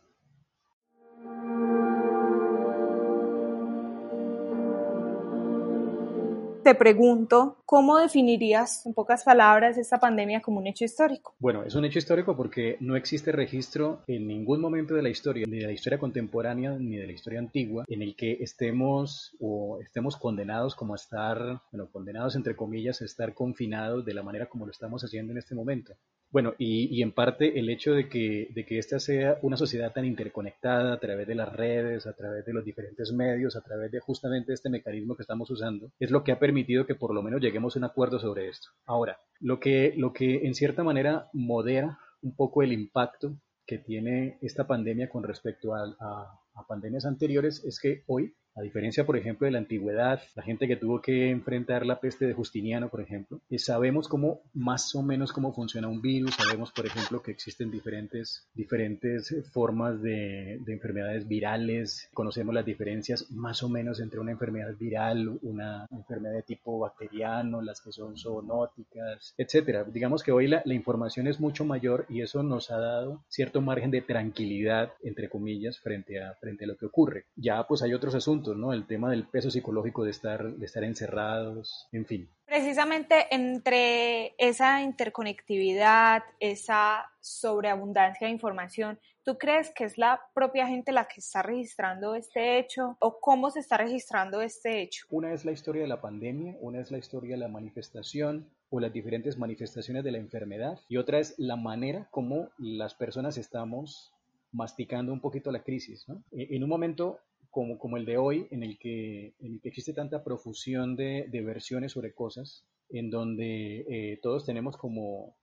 Te 6.67 6.75
pregunto, 6.75 7.63
¿cómo 7.65 7.97
definirías 7.97 8.85
en 8.85 8.93
pocas 8.93 9.23
palabras 9.23 9.77
esta 9.77 10.01
pandemia 10.01 10.41
como 10.41 10.59
un 10.59 10.67
hecho 10.67 10.83
histórico? 10.83 11.33
Bueno, 11.39 11.63
es 11.63 11.75
un 11.75 11.85
hecho 11.85 11.97
histórico 11.97 12.35
porque 12.35 12.75
no 12.81 12.97
existe 12.97 13.31
registro 13.31 14.01
en 14.05 14.27
ningún 14.27 14.59
momento 14.59 14.93
de 14.93 15.01
la 15.01 15.07
historia, 15.07 15.45
ni 15.47 15.59
de 15.59 15.67
la 15.67 15.71
historia 15.71 15.97
contemporánea 15.97 16.71
ni 16.77 16.97
de 16.97 17.07
la 17.07 17.13
historia 17.13 17.39
antigua, 17.39 17.85
en 17.87 18.01
el 18.01 18.17
que 18.17 18.33
estemos 18.41 19.33
o 19.39 19.79
estemos 19.81 20.17
condenados 20.17 20.75
como 20.75 20.91
a 20.91 20.97
estar, 20.97 21.61
bueno, 21.71 21.89
condenados 21.89 22.35
entre 22.35 22.57
comillas 22.57 23.01
a 23.01 23.05
estar 23.05 23.33
confinados 23.33 24.03
de 24.03 24.13
la 24.13 24.23
manera 24.23 24.47
como 24.47 24.65
lo 24.65 24.71
estamos 24.71 25.01
haciendo 25.05 25.31
en 25.31 25.37
este 25.37 25.55
momento. 25.55 25.93
Bueno, 26.29 26.53
y, 26.57 26.93
y, 26.95 27.01
en 27.01 27.13
parte 27.13 27.57
el 27.57 27.69
hecho 27.69 27.93
de 27.93 28.09
que, 28.09 28.49
de 28.53 28.65
que 28.65 28.79
esta 28.79 28.99
sea 28.99 29.39
una 29.41 29.55
sociedad 29.55 29.93
tan 29.93 30.03
interconectada 30.03 30.93
a 30.93 30.99
través 30.99 31.25
de 31.25 31.35
las 31.35 31.53
redes, 31.53 32.05
a 32.05 32.13
través 32.13 32.45
de 32.45 32.53
los 32.53 32.65
diferentes 32.65 33.13
medios, 33.13 33.55
a 33.55 33.61
través 33.61 33.91
de 33.91 34.01
justamente 34.01 34.51
este 34.51 34.69
mecanismo 34.69 35.15
que 35.15 35.23
estamos 35.23 35.49
usando, 35.49 35.89
es 35.99 36.11
lo 36.11 36.23
que 36.23 36.33
ha 36.33 36.39
permitido 36.39 36.85
que 36.85 36.95
por 36.95 37.13
lo 37.13 37.23
menos 37.23 37.41
lleguemos 37.41 37.75
a 37.75 37.79
un 37.79 37.85
acuerdo 37.85 38.19
sobre 38.19 38.49
esto. 38.49 38.69
Ahora, 38.85 39.19
lo 39.39 39.59
que, 39.59 39.93
lo 39.95 40.11
que 40.11 40.45
en 40.45 40.53
cierta 40.53 40.83
manera 40.83 41.29
modera 41.31 41.97
un 42.21 42.35
poco 42.35 42.61
el 42.61 42.73
impacto 42.73 43.37
que 43.65 43.77
tiene 43.77 44.37
esta 44.41 44.67
pandemia 44.67 45.09
con 45.09 45.23
respecto 45.23 45.75
a, 45.75 45.95
a, 45.99 46.39
a 46.55 46.67
pandemias 46.67 47.05
anteriores 47.05 47.63
es 47.63 47.79
que 47.79 48.03
hoy 48.07 48.35
a 48.57 48.61
diferencia, 48.63 49.05
por 49.05 49.17
ejemplo, 49.17 49.45
de 49.45 49.51
la 49.51 49.59
antigüedad, 49.59 50.19
la 50.35 50.41
gente 50.41 50.67
que 50.67 50.75
tuvo 50.75 50.99
que 50.99 51.29
enfrentar 51.29 51.85
la 51.85 51.99
peste 51.99 52.25
de 52.25 52.33
Justiniano, 52.33 52.89
por 52.89 53.01
ejemplo, 53.01 53.39
eh, 53.51 53.59
sabemos 53.59 54.07
cómo 54.07 54.41
más 54.53 54.95
o 54.95 55.03
menos 55.03 55.31
cómo 55.31 55.53
funciona 55.53 55.87
un 55.87 56.01
virus, 56.01 56.33
sabemos, 56.35 56.71
por 56.71 56.87
ejemplo, 56.87 57.21
que 57.21 57.29
existen 57.29 57.69
diferentes, 57.69 58.47
diferentes 58.55 59.35
formas 59.51 60.01
de, 60.01 60.59
de 60.65 60.73
enfermedades 60.73 61.27
virales, 61.27 62.09
conocemos 62.13 62.55
las 62.55 62.65
diferencias 62.65 63.29
más 63.29 63.61
o 63.61 63.69
menos 63.69 63.99
entre 63.99 64.19
una 64.19 64.31
enfermedad 64.31 64.73
viral, 64.75 65.37
una 65.43 65.85
enfermedad 65.91 66.33
de 66.33 66.43
tipo 66.43 66.79
bacteriano, 66.79 67.61
las 67.61 67.79
que 67.79 67.91
son 67.91 68.17
zoonóticas, 68.17 69.35
etcétera. 69.37 69.83
Digamos 69.83 70.23
que 70.23 70.31
hoy 70.31 70.47
la, 70.47 70.63
la 70.65 70.73
información 70.73 71.27
es 71.27 71.39
mucho 71.39 71.63
mayor 71.63 72.07
y 72.09 72.21
eso 72.21 72.41
nos 72.41 72.71
ha 72.71 72.79
dado 72.79 73.23
cierto 73.27 73.61
margen 73.61 73.91
de 73.91 74.01
tranquilidad, 74.01 74.93
entre 75.03 75.29
comillas, 75.29 75.79
frente 75.79 76.23
a, 76.23 76.33
frente 76.35 76.65
a 76.65 76.67
lo 76.67 76.75
que 76.75 76.87
ocurre. 76.87 77.25
Ya 77.35 77.63
pues 77.67 77.83
hay 77.83 77.93
otros 77.93 78.15
asuntos 78.15 78.46
¿no? 78.55 78.73
El 78.73 78.85
tema 78.87 79.09
del 79.09 79.27
peso 79.27 79.51
psicológico 79.51 80.03
de 80.03 80.11
estar, 80.11 80.43
de 80.43 80.65
estar 80.65 80.83
encerrados, 80.83 81.87
en 81.91 82.05
fin. 82.05 82.29
Precisamente 82.45 83.27
entre 83.31 84.33
esa 84.37 84.81
interconectividad, 84.81 86.23
esa 86.39 87.05
sobreabundancia 87.19 88.27
de 88.27 88.33
información, 88.33 88.99
¿tú 89.23 89.37
crees 89.37 89.71
que 89.71 89.83
es 89.83 89.97
la 89.97 90.21
propia 90.33 90.67
gente 90.67 90.91
la 90.91 91.05
que 91.05 91.19
está 91.19 91.41
registrando 91.41 92.15
este 92.15 92.57
hecho 92.57 92.95
o 92.99 93.19
cómo 93.19 93.51
se 93.51 93.59
está 93.59 93.77
registrando 93.77 94.41
este 94.41 94.81
hecho? 94.81 95.05
Una 95.09 95.33
es 95.33 95.43
la 95.43 95.51
historia 95.51 95.81
de 95.81 95.89
la 95.89 95.99
pandemia, 95.99 96.55
una 96.61 96.79
es 96.79 96.89
la 96.89 96.97
historia 96.97 97.35
de 97.35 97.41
la 97.41 97.49
manifestación 97.49 98.49
o 98.69 98.79
las 98.79 98.93
diferentes 98.93 99.37
manifestaciones 99.37 100.03
de 100.03 100.11
la 100.11 100.17
enfermedad 100.17 100.79
y 100.87 100.97
otra 100.97 101.19
es 101.19 101.35
la 101.37 101.55
manera 101.55 102.07
como 102.11 102.49
las 102.57 102.95
personas 102.95 103.37
estamos 103.37 104.13
masticando 104.51 105.13
un 105.13 105.19
poquito 105.19 105.51
la 105.51 105.63
crisis. 105.63 106.07
¿no? 106.07 106.23
En 106.31 106.63
un 106.63 106.69
momento 106.69 107.19
como, 107.57 107.79
como 107.79 107.97
el 107.97 108.05
de 108.05 108.19
hoy, 108.19 108.47
en 108.51 108.61
el 108.61 108.77
que, 108.77 109.33
en 109.39 109.53
el 109.53 109.59
que 109.59 109.69
existe 109.69 109.91
tanta 109.91 110.23
profusión 110.23 110.95
de, 110.95 111.25
de 111.27 111.41
versiones 111.41 111.93
sobre 111.93 112.13
cosas, 112.13 112.63
en 112.87 113.09
donde 113.09 113.83
eh, 113.89 114.19
todos 114.21 114.45
tenemos 114.45 114.77
como 114.77 115.35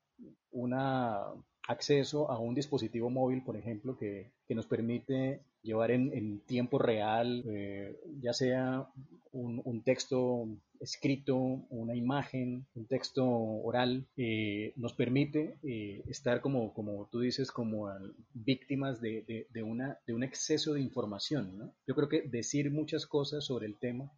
una 0.52 1.18
acceso 1.68 2.30
a 2.30 2.38
un 2.38 2.54
dispositivo 2.54 3.10
móvil, 3.10 3.42
por 3.42 3.56
ejemplo, 3.56 3.96
que, 3.96 4.32
que 4.46 4.54
nos 4.54 4.66
permite 4.66 5.40
llevar 5.62 5.90
en, 5.90 6.12
en 6.12 6.40
tiempo 6.40 6.78
real, 6.78 7.42
eh, 7.46 7.98
ya 8.20 8.32
sea 8.32 8.86
un, 9.32 9.62
un, 9.64 9.82
texto 9.82 10.46
escrito, 10.78 11.36
una 11.70 11.96
imagen, 11.96 12.66
un 12.74 12.86
texto 12.86 13.26
oral, 13.26 14.06
eh, 14.16 14.74
nos 14.76 14.92
permite 14.92 15.58
eh, 15.62 16.02
estar 16.06 16.40
como, 16.42 16.74
como 16.74 17.08
tú 17.10 17.20
dices, 17.20 17.50
como 17.50 17.88
víctimas 18.34 19.00
de, 19.00 19.22
de, 19.22 19.46
de, 19.50 19.62
una, 19.62 19.98
de 20.06 20.14
un 20.14 20.22
exceso 20.22 20.74
de 20.74 20.82
información. 20.82 21.72
Yo 21.86 21.94
creo 21.94 22.08
que 22.08 22.22
decir 22.22 22.70
muchas 22.70 23.06
cosas 23.06 23.44
sobre 23.44 23.66
el 23.66 23.78
tema 23.78 24.12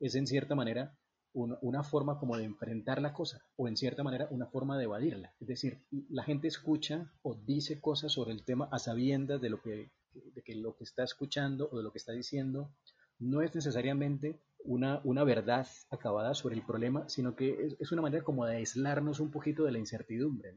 es 0.00 0.14
en 0.14 0.26
cierta 0.26 0.54
manera 0.54 0.94
una, 1.32 1.82
forma 1.82 2.18
como 2.18 2.36
de 2.36 2.44
enfrentar 2.44 3.00
la 3.00 3.12
cosa 3.12 3.44
o 3.56 3.68
en 3.68 3.76
cierta 3.76 4.02
manera 4.02 4.28
una 4.30 4.46
forma 4.46 4.76
de 4.78 4.84
evadirla. 4.84 5.32
Es 5.40 5.48
decir, 5.48 5.78
la 6.08 6.24
gente 6.24 6.48
escucha 6.48 7.10
o 7.22 7.34
dice 7.34 7.80
cosas 7.80 8.12
sobre 8.12 8.32
el 8.32 8.44
tema 8.44 8.68
a 8.72 8.78
sabiendas 8.78 9.40
de 9.40 9.50
lo 9.50 9.60
que, 9.60 9.90
de 10.12 10.42
que 10.42 10.54
lo 10.54 10.76
que 10.76 10.84
está 10.84 11.04
escuchando 11.04 11.68
o 11.70 11.78
de 11.78 11.84
lo 11.84 11.92
que 11.92 11.98
está 11.98 12.12
diciendo 12.12 12.70
no 13.18 13.42
es 13.42 13.54
necesariamente 13.54 14.40
una, 14.64 15.00
una 15.04 15.24
verdad 15.24 15.66
acabada 15.90 16.34
sobre 16.34 16.56
el 16.56 16.62
problema, 16.62 17.08
sino 17.08 17.36
que 17.36 17.76
es, 17.78 17.92
una 17.92 18.02
manera 18.02 18.24
como 18.24 18.46
de 18.46 18.56
aislarnos 18.56 19.20
un 19.20 19.30
poquito 19.30 19.64
de 19.64 19.72
la 19.72 19.78
incertidumbre. 19.78 20.54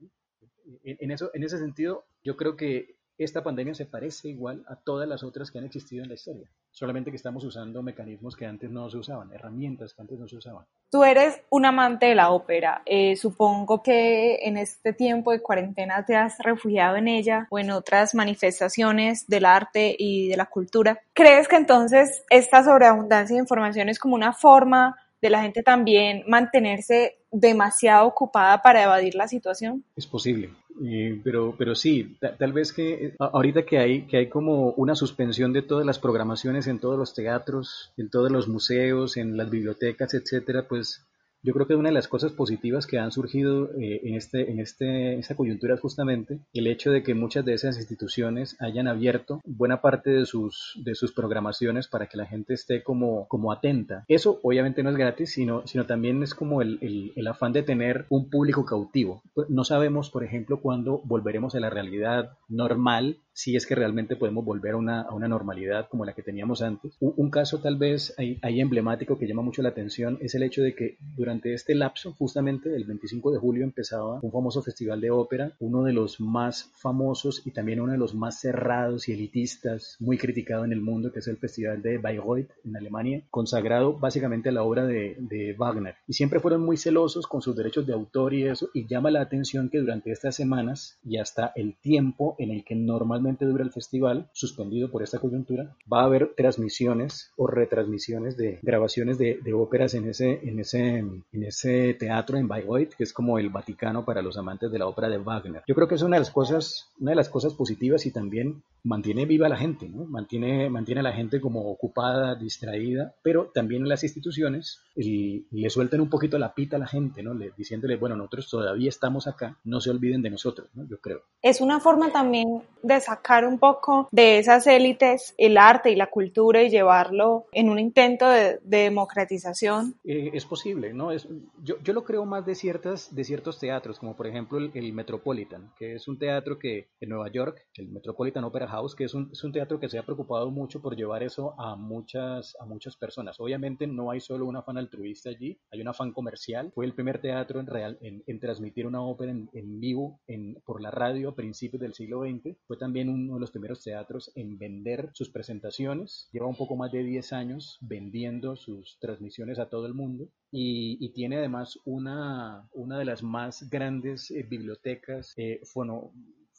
en, 0.83 1.11
eso, 1.11 1.29
en 1.33 1.43
ese 1.43 1.59
sentido, 1.59 2.05
yo 2.23 2.35
creo 2.35 2.55
que 2.55 2.95
esta 3.23 3.43
pandemia 3.43 3.73
se 3.73 3.85
parece 3.85 4.29
igual 4.29 4.63
a 4.67 4.75
todas 4.75 5.07
las 5.07 5.23
otras 5.23 5.51
que 5.51 5.59
han 5.59 5.65
existido 5.65 6.03
en 6.03 6.09
la 6.09 6.15
historia, 6.15 6.49
solamente 6.71 7.11
que 7.11 7.17
estamos 7.17 7.43
usando 7.43 7.83
mecanismos 7.83 8.35
que 8.35 8.45
antes 8.45 8.69
no 8.69 8.89
se 8.89 8.97
usaban, 8.97 9.31
herramientas 9.33 9.93
que 9.93 10.01
antes 10.01 10.19
no 10.19 10.27
se 10.27 10.37
usaban. 10.37 10.65
Tú 10.89 11.03
eres 11.03 11.41
un 11.49 11.65
amante 11.65 12.07
de 12.07 12.15
la 12.15 12.31
ópera, 12.31 12.83
eh, 12.85 13.15
supongo 13.15 13.81
que 13.81 14.35
en 14.43 14.57
este 14.57 14.93
tiempo 14.93 15.31
de 15.31 15.41
cuarentena 15.41 16.05
te 16.05 16.15
has 16.15 16.37
refugiado 16.39 16.97
en 16.97 17.07
ella 17.07 17.47
o 17.49 17.59
en 17.59 17.71
otras 17.71 18.13
manifestaciones 18.13 19.27
del 19.27 19.45
arte 19.45 19.95
y 19.97 20.29
de 20.29 20.37
la 20.37 20.45
cultura. 20.45 20.99
¿Crees 21.13 21.47
que 21.47 21.55
entonces 21.55 22.23
esta 22.29 22.63
sobreabundancia 22.63 23.35
de 23.35 23.41
información 23.41 23.89
es 23.89 23.99
como 23.99 24.15
una 24.15 24.33
forma 24.33 24.95
de 25.23 25.29
la 25.29 25.41
gente 25.41 25.63
también 25.63 26.25
mantenerse 26.27 27.17
demasiado 27.31 28.07
ocupada 28.07 28.61
para 28.61 28.83
evadir 28.83 29.15
la 29.15 29.29
situación? 29.29 29.85
Es 29.95 30.05
posible, 30.05 30.49
eh, 30.85 31.17
pero, 31.23 31.55
pero 31.57 31.75
sí, 31.75 32.17
tal 32.37 32.51
vez 32.51 32.73
que 32.73 33.15
ahorita 33.17 33.65
que 33.65 33.77
hay, 33.77 34.01
que 34.01 34.17
hay 34.17 34.27
como 34.27 34.71
una 34.71 34.95
suspensión 34.95 35.53
de 35.53 35.61
todas 35.61 35.85
las 35.85 35.97
programaciones 35.97 36.67
en 36.67 36.79
todos 36.79 36.99
los 36.99 37.13
teatros, 37.13 37.93
en 37.95 38.09
todos 38.09 38.29
los 38.33 38.49
museos, 38.49 39.15
en 39.15 39.37
las 39.37 39.49
bibliotecas, 39.49 40.13
etcétera, 40.13 40.67
pues 40.67 41.05
yo 41.43 41.53
creo 41.53 41.67
que 41.67 41.75
una 41.75 41.89
de 41.89 41.95
las 41.95 42.07
cosas 42.07 42.31
positivas 42.31 42.87
que 42.87 42.99
han 42.99 43.11
surgido 43.11 43.69
eh, 43.79 44.01
en, 44.03 44.15
este, 44.15 44.49
en 44.49 44.59
este, 44.59 45.19
esta 45.19 45.35
coyuntura 45.35 45.75
es 45.75 45.81
justamente 45.81 46.39
el 46.53 46.67
hecho 46.67 46.91
de 46.91 47.03
que 47.03 47.13
muchas 47.13 47.43
de 47.43 47.53
esas 47.53 47.77
instituciones 47.77 48.55
hayan 48.59 48.87
abierto 48.87 49.41
buena 49.45 49.81
parte 49.81 50.09
de 50.11 50.25
sus, 50.25 50.79
de 50.83 50.95
sus 50.95 51.11
programaciones 51.11 51.87
para 51.87 52.07
que 52.07 52.17
la 52.17 52.25
gente 52.25 52.53
esté 52.53 52.81
como, 52.81 53.27
como 53.27 53.51
atenta. 53.51 54.05
Eso 54.07 54.39
obviamente 54.41 54.83
no 54.83 54.89
es 54.89 54.95
gratis, 54.95 55.33
sino, 55.33 55.67
sino 55.67 55.85
también 55.85 56.23
es 56.23 56.33
como 56.33 56.61
el, 56.61 56.79
el, 56.81 57.11
el 57.15 57.27
afán 57.27 57.51
de 57.51 57.63
tener 57.63 58.05
un 58.09 58.29
público 58.29 58.65
cautivo. 58.65 59.21
No 59.49 59.65
sabemos, 59.65 60.09
por 60.09 60.23
ejemplo, 60.23 60.61
cuándo 60.61 61.01
volveremos 61.03 61.55
a 61.55 61.59
la 61.59 61.69
realidad 61.69 62.37
normal 62.47 63.17
si 63.33 63.55
es 63.55 63.65
que 63.65 63.75
realmente 63.75 64.15
podemos 64.15 64.45
volver 64.45 64.73
a 64.73 64.77
una, 64.77 65.01
a 65.01 65.13
una 65.13 65.27
normalidad 65.27 65.87
como 65.89 66.05
la 66.05 66.13
que 66.13 66.21
teníamos 66.21 66.61
antes. 66.61 66.95
Un, 66.99 67.13
un 67.17 67.29
caso 67.29 67.59
tal 67.59 67.77
vez 67.77 68.13
ahí, 68.17 68.37
ahí, 68.43 68.61
emblemático 68.61 69.17
que 69.17 69.27
llama 69.27 69.41
mucho 69.41 69.61
la 69.61 69.69
atención 69.69 70.19
es 70.21 70.35
el 70.35 70.43
hecho 70.43 70.61
de 70.61 70.75
que 70.75 70.97
durante 71.15 71.32
este 71.43 71.75
lapso, 71.75 72.13
justamente 72.13 72.75
el 72.75 72.85
25 72.85 73.31
de 73.31 73.39
julio, 73.39 73.63
empezaba 73.63 74.19
un 74.21 74.31
famoso 74.31 74.61
festival 74.61 75.01
de 75.01 75.11
ópera, 75.11 75.53
uno 75.59 75.83
de 75.83 75.93
los 75.93 76.19
más 76.19 76.71
famosos 76.75 77.41
y 77.45 77.51
también 77.51 77.81
uno 77.81 77.91
de 77.91 77.97
los 77.97 78.13
más 78.13 78.39
cerrados 78.39 79.07
y 79.07 79.13
elitistas, 79.13 79.97
muy 79.99 80.17
criticado 80.17 80.65
en 80.65 80.73
el 80.73 80.81
mundo, 80.81 81.11
que 81.11 81.19
es 81.19 81.27
el 81.27 81.37
Festival 81.37 81.81
de 81.81 81.97
Bayreuth 81.97 82.49
en 82.65 82.75
Alemania, 82.75 83.21
consagrado 83.29 83.93
básicamente 83.93 84.49
a 84.49 84.51
la 84.51 84.63
obra 84.63 84.85
de, 84.85 85.15
de 85.19 85.53
Wagner. 85.53 85.95
Y 86.07 86.13
siempre 86.13 86.39
fueron 86.39 86.61
muy 86.61 86.77
celosos 86.77 87.27
con 87.27 87.41
sus 87.41 87.55
derechos 87.55 87.85
de 87.85 87.93
autor 87.93 88.33
y 88.33 88.47
eso, 88.47 88.69
y 88.73 88.87
llama 88.87 89.11
la 89.11 89.21
atención 89.21 89.69
que 89.69 89.79
durante 89.79 90.11
estas 90.11 90.35
semanas 90.35 90.97
y 91.03 91.17
hasta 91.17 91.51
el 91.55 91.75
tiempo 91.75 92.35
en 92.39 92.51
el 92.51 92.63
que 92.63 92.75
normalmente 92.75 93.45
dura 93.45 93.63
el 93.63 93.71
festival, 93.71 94.29
suspendido 94.33 94.91
por 94.91 95.03
esta 95.03 95.19
coyuntura, 95.19 95.75
va 95.91 96.01
a 96.01 96.05
haber 96.05 96.33
transmisiones 96.35 97.31
o 97.37 97.47
retransmisiones 97.47 98.37
de 98.37 98.59
grabaciones 98.61 99.17
de, 99.17 99.39
de 99.43 99.53
óperas 99.53 99.93
en 99.93 100.09
ese, 100.09 100.39
en, 100.43 100.59
ese, 100.59 101.03
en 101.31 101.43
ese 101.43 101.93
teatro 101.93 102.37
en 102.37 102.47
Bayreuth, 102.47 102.93
que 102.95 103.03
es 103.03 103.13
como 103.13 103.39
el 103.39 103.49
Vaticano 103.49 104.05
para 104.05 104.21
los 104.21 104.37
amantes 104.37 104.71
de 104.71 104.79
la 104.79 104.87
ópera 104.87 105.09
de 105.09 105.17
Wagner. 105.17 105.63
Yo 105.67 105.75
creo 105.75 105.87
que 105.87 105.95
es 105.95 106.01
una 106.01 106.17
de 106.17 106.21
las 106.21 106.31
cosas, 106.31 106.91
una 106.99 107.11
de 107.11 107.15
las 107.15 107.29
cosas 107.29 107.53
positivas 107.53 108.05
y 108.05 108.11
también 108.11 108.63
mantiene 108.83 109.25
viva 109.25 109.47
a 109.47 109.49
la 109.49 109.57
gente, 109.57 109.87
¿no? 109.89 110.05
mantiene, 110.05 110.69
mantiene 110.69 110.99
a 110.99 111.03
la 111.03 111.13
gente 111.13 111.39
como 111.39 111.71
ocupada, 111.71 112.35
distraída, 112.35 113.15
pero 113.21 113.49
también 113.53 113.87
las 113.87 114.03
instituciones 114.03 114.81
le 114.95 115.69
sueltan 115.69 116.01
un 116.01 116.09
poquito 116.09 116.37
la 116.37 116.53
pita 116.53 116.75
a 116.75 116.79
la 116.79 116.87
gente, 116.87 117.23
¿no? 117.23 117.33
Le, 117.33 117.51
diciéndole, 117.57 117.95
bueno, 117.95 118.15
nosotros 118.15 118.49
todavía 118.49 118.89
estamos 118.89 119.27
acá, 119.27 119.57
no 119.63 119.79
se 119.79 119.89
olviden 119.89 120.21
de 120.21 120.29
nosotros, 120.29 120.69
¿no? 120.73 120.85
yo 120.87 120.99
creo. 120.99 121.21
Es 121.41 121.61
una 121.61 121.79
forma 121.79 122.11
también 122.11 122.63
de 122.81 122.99
sacar 122.99 123.45
un 123.45 123.57
poco 123.57 124.07
de 124.11 124.39
esas 124.39 124.67
élites 124.67 125.33
el 125.37 125.57
arte 125.57 125.91
y 125.91 125.95
la 125.95 126.09
cultura 126.09 126.61
y 126.61 126.69
llevarlo 126.69 127.45
en 127.51 127.69
un 127.69 127.79
intento 127.79 128.27
de, 128.27 128.59
de 128.63 128.77
democratización. 128.83 129.95
Eh, 130.03 130.31
es 130.33 130.45
posible, 130.45 130.93
¿no? 130.93 131.11
Es, 131.11 131.27
yo, 131.63 131.75
yo, 131.83 131.93
lo 131.93 132.03
creo 132.03 132.25
más 132.25 132.45
de, 132.45 132.55
ciertas, 132.55 133.13
de 133.15 133.23
ciertos 133.23 133.59
teatros, 133.59 133.99
como 133.99 134.15
por 134.15 134.27
ejemplo 134.27 134.57
el, 134.57 134.71
el 134.73 134.93
Metropolitan, 134.93 135.71
que 135.77 135.95
es 135.95 136.07
un 136.07 136.17
teatro 136.19 136.59
que 136.59 136.89
en 136.99 137.09
Nueva 137.09 137.31
York, 137.31 137.65
el 137.75 137.89
Metropolitan 137.89 138.43
Opera 138.43 138.67
House, 138.73 138.95
que 138.95 139.03
es 139.03 139.13
un, 139.13 139.29
es 139.31 139.43
un, 139.43 139.51
teatro 139.51 139.79
que 139.79 139.87
se 139.87 139.99
ha 139.99 140.03
preocupado 140.03 140.49
mucho 140.49 140.81
por 140.81 140.95
llevar 140.95 141.21
eso 141.21 141.53
a 141.59 141.75
muchas, 141.75 142.55
a 142.59 142.65
muchas 142.65 142.97
personas. 142.97 143.39
Obviamente 143.39 143.85
no 143.85 144.09
hay 144.09 144.19
solo 144.19 144.45
un 144.45 144.55
afán 144.55 144.77
altruista 144.77 145.29
allí, 145.29 145.59
hay 145.71 145.81
un 145.81 145.87
afán 145.87 146.11
comercial. 146.11 146.71
Fue 146.73 146.85
el 146.85 146.95
primer 146.95 147.21
teatro 147.21 147.59
en, 147.59 147.67
real, 147.67 147.97
en, 148.01 148.23
en 148.25 148.39
transmitir 148.39 148.87
una 148.87 149.01
ópera 149.01 149.31
en, 149.31 149.49
en 149.53 149.79
vivo 149.79 150.21
en, 150.27 150.55
por 150.65 150.81
la 150.81 150.89
radio 150.89 151.29
a 151.29 151.35
principios 151.35 151.81
del 151.81 151.93
siglo 151.93 152.23
XX. 152.23 152.57
Fue 152.65 152.77
también 152.77 153.09
uno 153.09 153.35
de 153.35 153.39
los 153.39 153.51
primeros 153.51 153.83
teatros 153.83 154.31
en 154.35 154.57
vender 154.57 155.11
sus 155.13 155.29
presentaciones. 155.29 156.29
Lleva 156.31 156.47
un 156.47 156.57
poco 156.57 156.75
más 156.75 156.91
de 156.91 157.03
10 157.03 157.33
años 157.33 157.77
vendiendo 157.81 158.55
sus 158.55 158.97
transmisiones 158.99 159.59
a 159.59 159.69
todo 159.69 159.85
el 159.85 159.93
mundo 159.93 160.29
y, 160.51 160.97
y 161.03 161.13
tiene 161.13 161.37
además 161.37 161.79
una, 161.85 162.67
una 162.73 162.97
de 162.97 163.05
las 163.05 163.23
más 163.23 163.69
grandes 163.69 164.29
eh, 164.31 164.43
bibliotecas 164.43 165.33
eh, 165.37 165.61
fono, 165.63 166.11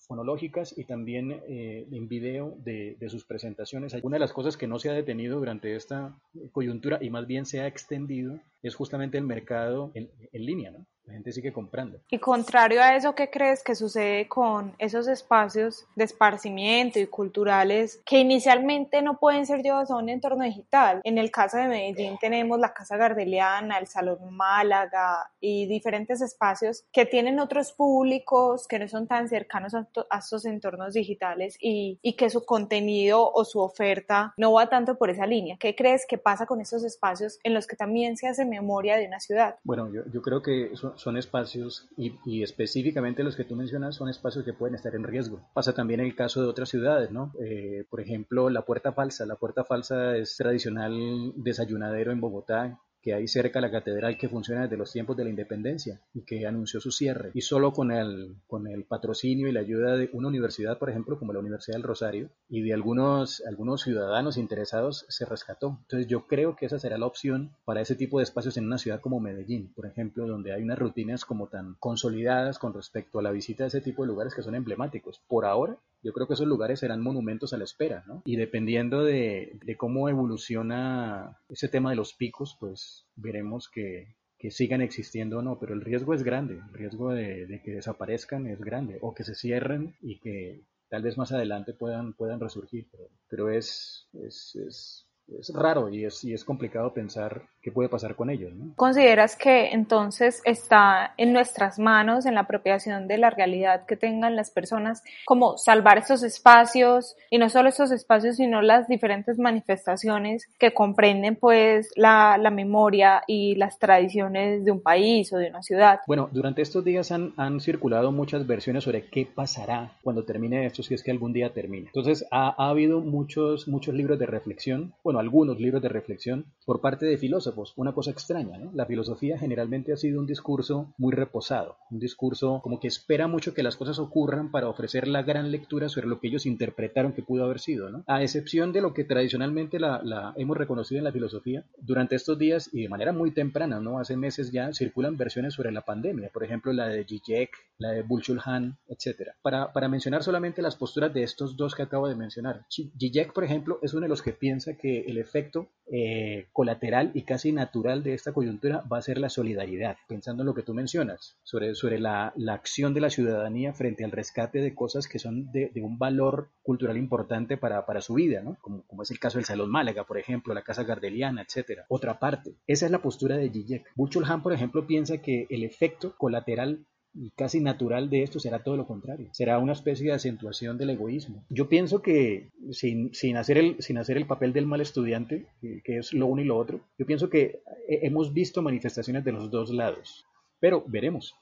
fonológicas 0.07 0.77
y 0.77 0.85
también 0.85 1.43
eh, 1.49 1.87
en 1.91 2.09
video 2.09 2.57
de, 2.59 2.97
sus 3.09 3.25
presentaciones. 3.25 3.95
Una 4.03 4.17
de 4.17 4.21
las 4.21 4.33
cosas 4.33 4.57
que 4.57 4.67
no 4.67 4.79
se 4.79 4.91
ha 4.91 4.93
detenido 4.93 5.39
durante 5.39 5.77
esta 5.77 6.19
coyuntura 6.53 6.99
y 7.01 7.11
más 7.11 7.27
bien 7.27 7.47
se 7.47 7.61
ha 7.61 7.67
extendido 7.67 8.41
es 8.63 8.75
justamente 8.75 9.19
el 9.19 9.25
mercado 9.25 9.91
en, 9.95 10.11
en 10.33 10.45
línea, 10.45 10.71
¿no? 10.71 10.87
La 11.07 11.13
gente 11.13 11.33
sigue 11.33 11.53
comprando. 11.53 12.01
Y 12.11 12.19
contrario 12.19 12.83
a 12.83 12.97
eso, 12.97 13.15
¿qué 13.15 13.29
crees 13.29 13.63
que 13.63 13.75
sucede 13.75 14.27
con 14.27 14.75
esos 14.79 15.07
espacios 15.07 15.87
de 15.97 16.05
esparcimiento 16.05 16.99
y 16.99 17.07
culturales 17.07 18.01
que 18.07 18.21
inicialmente 18.21 19.03
no 19.03 19.19
pueden 19.19 19.45
ser 19.45 19.63
llevados 19.63 19.91
a 19.91 19.97
un 19.97 20.09
entorno 20.09 20.45
digital? 20.45 21.03
En 21.05 21.19
el 21.19 21.31
caso 21.31 21.59
de 21.59 21.69
Medellín 21.69 22.17
tenemos 22.19 22.59
la 22.59 22.73
Casa 22.73 22.97
Gardeliana, 22.97 23.79
el 23.79 23.87
Salón 23.87 24.35
Málaga 24.35 25.31
y 25.41 25.67
diferentes 25.67 26.23
espacios 26.23 26.85
que 26.91 27.05
tienen 27.05 27.39
otros 27.39 27.73
públicos 27.73 28.67
que 28.67 28.79
no 28.79 28.89
son 28.89 29.07
tan 29.07 29.29
cercanos 29.29 29.75
a, 29.75 29.87
a 30.09 30.19
estos 30.19 30.47
entornos 30.47 30.95
digitales 30.95 31.59
y, 31.61 31.99
y, 32.01 32.15
que 32.15 32.31
su 32.31 32.47
contenido 32.47 33.31
o 33.31 33.45
su 33.45 33.61
oferta 33.61 34.33
no 34.39 34.53
va 34.55 34.71
tanto 34.71 34.97
por 34.97 35.11
esa 35.11 35.27
línea. 35.27 35.57
¿Qué 35.59 35.75
crees 35.75 36.07
que 36.09 36.17
pasa 36.17 36.47
con 36.47 36.63
esos 36.63 36.83
espacios 36.83 37.39
en 37.43 37.53
los 37.53 37.67
que 37.67 37.77
también 37.77 38.17
se 38.17 38.27
hace 38.27 38.47
memoria 38.47 38.97
de 38.97 39.07
una 39.07 39.21
ciudad? 39.21 39.57
Bueno, 39.65 39.93
yo, 39.93 40.03
yo 40.11 40.23
creo 40.23 40.41
que 40.41 40.73
eso 40.73 40.94
son 40.97 41.17
espacios 41.17 41.89
y, 41.97 42.15
y, 42.25 42.43
específicamente 42.43 43.23
los 43.23 43.37
que 43.37 43.45
tú 43.45 43.57
mencionas 43.57 43.97
son 43.97 44.09
espacios 44.09 44.45
que 44.45 44.53
pueden 44.53 44.75
estar 44.75 44.95
en 44.95 45.05
riesgo. 45.05 45.41
Pasa 45.53 45.75
también 45.75 46.01
en 46.01 46.07
el 46.07 46.17
caso 46.17 46.43
de 46.43 46.49
otras 46.49 46.69
ciudades, 46.69 47.11
¿no? 47.11 47.33
Eh, 47.41 47.85
por 47.91 48.01
ejemplo, 48.01 48.51
la 48.51 48.63
Puerta 48.63 48.93
Falsa. 48.93 49.27
La 49.27 49.37
Puerta 49.37 49.65
Falsa 49.65 50.17
es 50.17 50.37
tradicional 50.37 51.33
desayunadero 51.37 52.13
en 52.13 52.21
Bogotá 52.21 52.81
que 53.05 53.13
hay 53.13 53.29
cerca 53.29 53.61
la 53.61 53.71
catedral 53.71 54.17
que 54.17 54.31
funciona 54.31 54.63
desde 54.63 54.79
los 54.79 54.91
tiempos 54.91 55.15
de 55.15 55.25
la 55.25 55.31
independencia 55.31 56.01
y 56.15 56.23
que 56.23 56.47
anunció 56.47 56.81
su 56.81 56.91
cierre. 56.91 57.33
Y 57.35 57.43
solo 57.43 57.71
con 57.75 57.93
el, 57.93 58.37
con 58.47 58.67
el 58.67 58.85
patrocinio 58.85 59.47
y 59.47 59.53
la 59.53 59.61
ayuda 59.61 59.99
de 59.99 60.09
una 60.15 60.29
universidad, 60.29 60.79
por 60.79 60.89
ejemplo, 60.89 61.19
como 61.19 61.35
la 61.35 61.41
Universidad 61.41 61.77
del 61.77 61.83
Rosario, 61.83 62.31
y 62.49 62.63
de 62.63 62.73
algunos, 62.73 63.43
algunos 63.47 63.83
ciudadanos 63.83 64.39
interesados, 64.39 65.05
se 65.11 65.27
rescató. 65.27 65.81
Entonces 65.83 66.09
yo 66.09 66.27
creo 66.27 66.57
que 66.57 66.65
esa 66.65 66.79
será 66.79 66.97
la 66.97 67.05
opción 67.05 67.55
para 67.67 67.83
ese 67.83 67.95
tipo 67.95 68.19
de 68.19 68.25
espacios 68.25 68.57
en 68.57 68.65
una 68.65 68.79
ciudad 68.79 69.03
como 69.03 69.21
Medellín, 69.21 69.71
por 69.75 69.85
ejemplo, 69.85 70.27
donde 70.27 70.55
hay 70.55 70.63
unas 70.63 70.79
rutinas 70.79 71.27
como 71.27 71.49
tan 71.49 71.75
consolidadas 71.81 72.59
con 72.59 72.73
respecto 72.73 73.19
a 73.19 73.23
la 73.23 73.33
visita 73.33 73.65
de 73.65 73.69
ese 73.69 73.83
tipo 73.83 74.03
de 74.03 74.09
lugares 74.09 74.35
que 74.35 74.43
son 74.43 74.55
emblemáticos. 74.55 75.21
Por 75.29 75.45
ahora, 75.45 75.77
yo 76.05 76.13
creo 76.13 76.29
que 76.29 76.35
esos 76.35 76.47
lugares 76.47 76.81
serán 76.81 77.01
monumentos 77.01 77.53
a 77.53 77.59
la 77.59 77.65
espera, 77.65 78.05
¿no? 78.07 78.23
Y 78.25 78.37
dependiendo 78.37 79.03
de, 79.03 79.59
de 79.65 79.77
cómo 79.77 80.09
evoluciona 80.09 81.39
ese 81.49 81.69
tema 81.69 81.91
de 81.91 81.97
los 81.97 82.15
picos, 82.15 82.57
pues 82.61 83.07
veremos 83.17 83.69
que, 83.69 84.15
que 84.45 84.51
sigan 84.51 84.83
existiendo 84.83 85.39
o 85.39 85.43
no, 85.43 85.59
pero 85.59 85.73
el 85.73 85.81
riesgo 85.81 86.13
es 86.13 86.23
grande, 86.23 86.61
el 86.69 86.75
riesgo 86.75 87.13
de, 87.13 87.63
que 87.65 87.71
desaparezcan 87.71 88.47
es 88.47 88.61
grande, 88.61 88.99
o 89.01 89.15
que 89.15 89.25
se 89.25 89.35
cierren 89.35 89.97
y 90.03 90.19
que 90.21 90.61
tal 90.91 91.03
vez 91.03 91.17
más 91.17 91.33
adelante 91.33 91.73
puedan, 91.73 92.13
puedan 92.13 92.41
resurgir, 92.41 92.87
pero, 92.93 93.09
pero 93.27 93.51
es, 93.51 94.07
es, 94.13 94.55
es, 94.57 95.07
es, 95.29 95.53
raro 95.55 95.89
y 95.89 96.05
es, 96.05 96.23
y 96.25 96.33
es 96.33 96.45
complicado 96.45 96.93
pensar 96.93 97.43
qué 97.63 97.73
puede 97.73 97.89
pasar 97.89 98.15
con 98.15 98.31
ellos. 98.31 98.53
¿no? 98.55 98.75
¿Consideras 98.77 99.37
que 99.37 99.71
entonces 99.71 100.43
está 100.45 101.15
en 101.17 101.33
nuestras 101.33 101.79
manos, 101.79 102.27
en 102.27 102.35
la 102.35 102.43
apropiación 102.43 103.09
de 103.09 103.19
la 103.19 103.31
realidad 103.31 103.87
que 103.87 103.97
tengan 103.97 104.37
las 104.37 104.51
personas, 104.51 105.03
como 105.25 105.57
salvar 105.57 105.99
estos 105.99 106.23
espacios 106.23 107.17
y 107.31 107.39
no 107.39 107.49
solo 107.49 107.69
estos 107.69 107.91
espacios, 107.91 108.37
sino 108.37 108.63
las 108.63 108.89
diferentes 108.89 109.39
manifestaciones 109.39 110.47
que 110.59 110.75
comprenden 110.75 111.37
pues 111.37 111.91
la, 111.97 112.39
la 112.39 112.51
memoria 112.51 113.23
y 113.27 113.55
las 113.55 113.79
tradiciones 113.79 114.65
de 114.65 114.71
un 114.71 114.83
país 114.83 115.33
o 115.33 115.39
de 115.39 115.49
una 115.49 115.63
ciudad? 115.63 116.01
Bueno, 116.07 116.29
durante 116.33 116.63
estos 116.63 116.85
días 116.85 117.13
han, 117.13 117.33
han 117.37 117.61
circulado 117.61 118.13
muchas 118.13 118.47
versiones 118.47 118.85
sobre 118.85 119.07
qué 119.07 119.27
pasará 119.27 119.93
cuando 120.03 120.25
termine 120.25 120.67
esto, 120.67 120.83
si 120.83 120.95
es 120.95 121.03
que 121.03 121.11
algún 121.11 121.33
día 121.33 121.53
termina. 121.53 121.87
Entonces 121.87 122.27
ha, 122.31 122.55
ha 122.63 122.69
habido 122.69 123.01
muchos, 123.01 123.69
muchos 123.69 123.95
libros 123.95 124.19
de 124.19 124.27
reflexión, 124.27 124.93
bueno, 125.03 125.14
algunos 125.19 125.61
libros 125.61 125.83
de 125.83 125.89
reflexión 125.89 126.47
por 126.65 126.81
parte 126.81 127.07
de 127.07 127.19
filósofos 127.19 127.73
una 127.77 127.93
cosa 127.93 128.11
extraña, 128.11 128.59
¿no? 128.59 128.71
La 128.75 128.87
filosofía 128.87 129.39
generalmente 129.39 129.93
ha 129.93 129.97
sido 129.97 130.21
un 130.21 130.27
discurso 130.27 130.95
muy 130.99 131.13
reposado, 131.13 131.77
un 131.91 131.99
discurso 131.99 132.61
como 132.63 132.81
que 132.81 132.89
espera 132.89 133.27
mucho 133.29 133.55
que 133.55 133.63
las 133.63 133.77
cosas 133.77 133.99
ocurran 133.99 134.51
para 134.51 134.69
ofrecer 134.69 135.09
la 135.09 135.23
gran 135.23 135.51
lectura 135.51 135.89
sobre 135.89 136.07
lo 136.07 136.21
que 136.21 136.29
ellos 136.29 136.47
interpretaron 136.47 137.13
que 137.13 137.23
pudo 137.23 137.45
haber 137.45 137.61
sido, 137.61 137.91
¿no? 137.91 138.05
A 138.07 138.23
excepción 138.23 138.73
de 138.73 138.81
lo 138.81 138.95
que 138.95 139.05
tradicionalmente 139.05 139.79
la, 139.79 140.01
la 140.03 140.33
hemos 140.37 140.57
reconocido 140.57 140.99
en 140.99 141.05
la 141.05 141.13
filosofía, 141.13 141.65
durante 141.79 142.17
estos 142.17 142.39
días 142.39 142.71
y 142.73 142.83
de 142.83 142.89
manera 142.89 143.13
muy 143.13 143.33
temprana, 143.33 143.81
¿no? 143.81 143.99
Hace 143.99 144.17
meses 144.17 144.51
ya 144.53 144.73
circulan 144.73 145.17
versiones 145.17 145.55
sobre 145.55 145.73
la 145.73 145.83
pandemia, 145.83 146.31
por 146.33 146.45
ejemplo 146.45 146.73
la 146.73 146.89
de 146.89 147.05
Zizek, 147.05 147.51
la 147.79 147.91
de 147.91 148.03
Bulchulhan, 148.03 148.79
etc. 148.89 149.31
Para, 149.43 149.73
para 149.73 149.89
mencionar 149.89 150.23
solamente 150.23 150.63
las 150.63 150.77
posturas 150.77 151.13
de 151.13 151.23
estos 151.23 151.57
dos 151.57 151.75
que 151.75 151.83
acabo 151.83 152.09
de 152.09 152.15
mencionar. 152.15 152.67
Zizek, 152.71 153.33
por 153.33 153.45
ejemplo, 153.45 153.79
es 153.83 153.93
uno 153.95 154.03
de 154.03 154.09
los 154.09 154.23
que 154.23 154.33
piensa 154.33 154.77
que 154.77 155.04
el 155.07 155.19
efecto 155.19 155.71
eh, 155.87 156.49
colateral 156.53 157.11
y 157.13 157.23
casi 157.23 157.53
natural 157.53 158.03
de 158.03 158.15
esta 158.15 158.33
coyuntura 158.33 158.83
va 158.91 158.99
a 158.99 159.03
ser 159.03 159.19
la 159.19 159.29
solidaridad, 159.29 159.97
pensando 160.09 160.43
en 160.43 160.47
lo 160.47 160.55
que 160.55 160.63
tú 160.63 160.73
mencionas, 160.73 161.37
sobre, 161.43 161.75
sobre 161.75 161.99
la, 161.99 162.33
la 162.37 162.55
acción 162.55 162.95
de 162.95 163.01
la 163.01 163.11
ciudadanía 163.11 163.75
frente 163.75 164.05
al 164.05 164.11
rescate 164.11 164.61
de 164.61 164.75
cosas 164.75 165.07
que 165.07 165.19
son 165.19 165.53
de, 165.53 165.71
un 165.83 165.99
valor 165.99 166.51
cultural 166.63 166.97
importante 166.97 167.57
para, 167.59 167.85
para 167.85 168.01
su 168.01 168.15
vida, 168.15 168.41
¿no? 168.41 168.57
como, 168.63 168.83
como, 168.87 169.03
es 169.03 169.11
el 169.11 169.19
caso 169.19 169.39
del 169.39 169.45
Salón 169.45 169.71
Málaga, 169.71 170.05
por 170.05 170.19
ejemplo, 170.19 170.55
la 170.55 170.63
Casa 170.63 170.85
Gardeliana, 170.85 171.43
etc. 171.43 171.83
Otra 171.89 172.19
parte, 172.19 172.57
esa 172.67 172.87
es 172.87 172.93
la 172.93 173.03
postura 173.03 173.37
de 173.37 173.51
Zizek. 173.51 173.93
Buchulhan, 173.95 174.43
por 174.43 174.55
ejemplo, 174.55 174.87
piensa 174.87 175.19
que 175.19 175.47
el 175.51 175.65
efecto 175.65 176.15
colateral 176.17 176.87
y 177.15 177.31
casi 177.31 177.61
natural 177.61 178.11
de 178.11 178.23
esto 178.23 178.41
será 178.41 178.63
todo 178.63 178.77
lo 178.77 178.87
contrario. 178.87 179.29
Será 179.33 179.59
una 179.59 179.73
especie 179.73 180.07
de 180.07 180.13
acentuación 180.13 180.77
del 180.77 180.91
egoísmo. 180.91 181.45
Yo 181.49 181.69
pienso 181.69 182.03
que 182.03 182.51
sin, 182.73 183.15
sin, 183.15 183.37
hacer, 183.37 183.57
el, 183.59 183.77
sin 183.81 183.99
hacer 183.99 184.17
el 184.17 184.27
papel 184.27 184.53
del 184.53 184.67
mal 184.67 184.81
estudiante, 184.81 185.47
que 185.61 185.99
es 185.99 186.13
lo 186.13 186.27
uno 186.27 186.43
y 186.43 186.45
lo 186.45 186.59
otro, 186.59 186.81
yo 186.99 187.07
pienso 187.07 187.31
que 187.31 187.63
hemos 187.89 188.33
visto 188.33 188.63
manifestaciones 188.63 189.25
de 189.25 189.33
los 189.33 189.51
dos 189.51 189.71
lados. 189.71 190.27
Pero 190.59 190.85
veremos, 190.87 191.35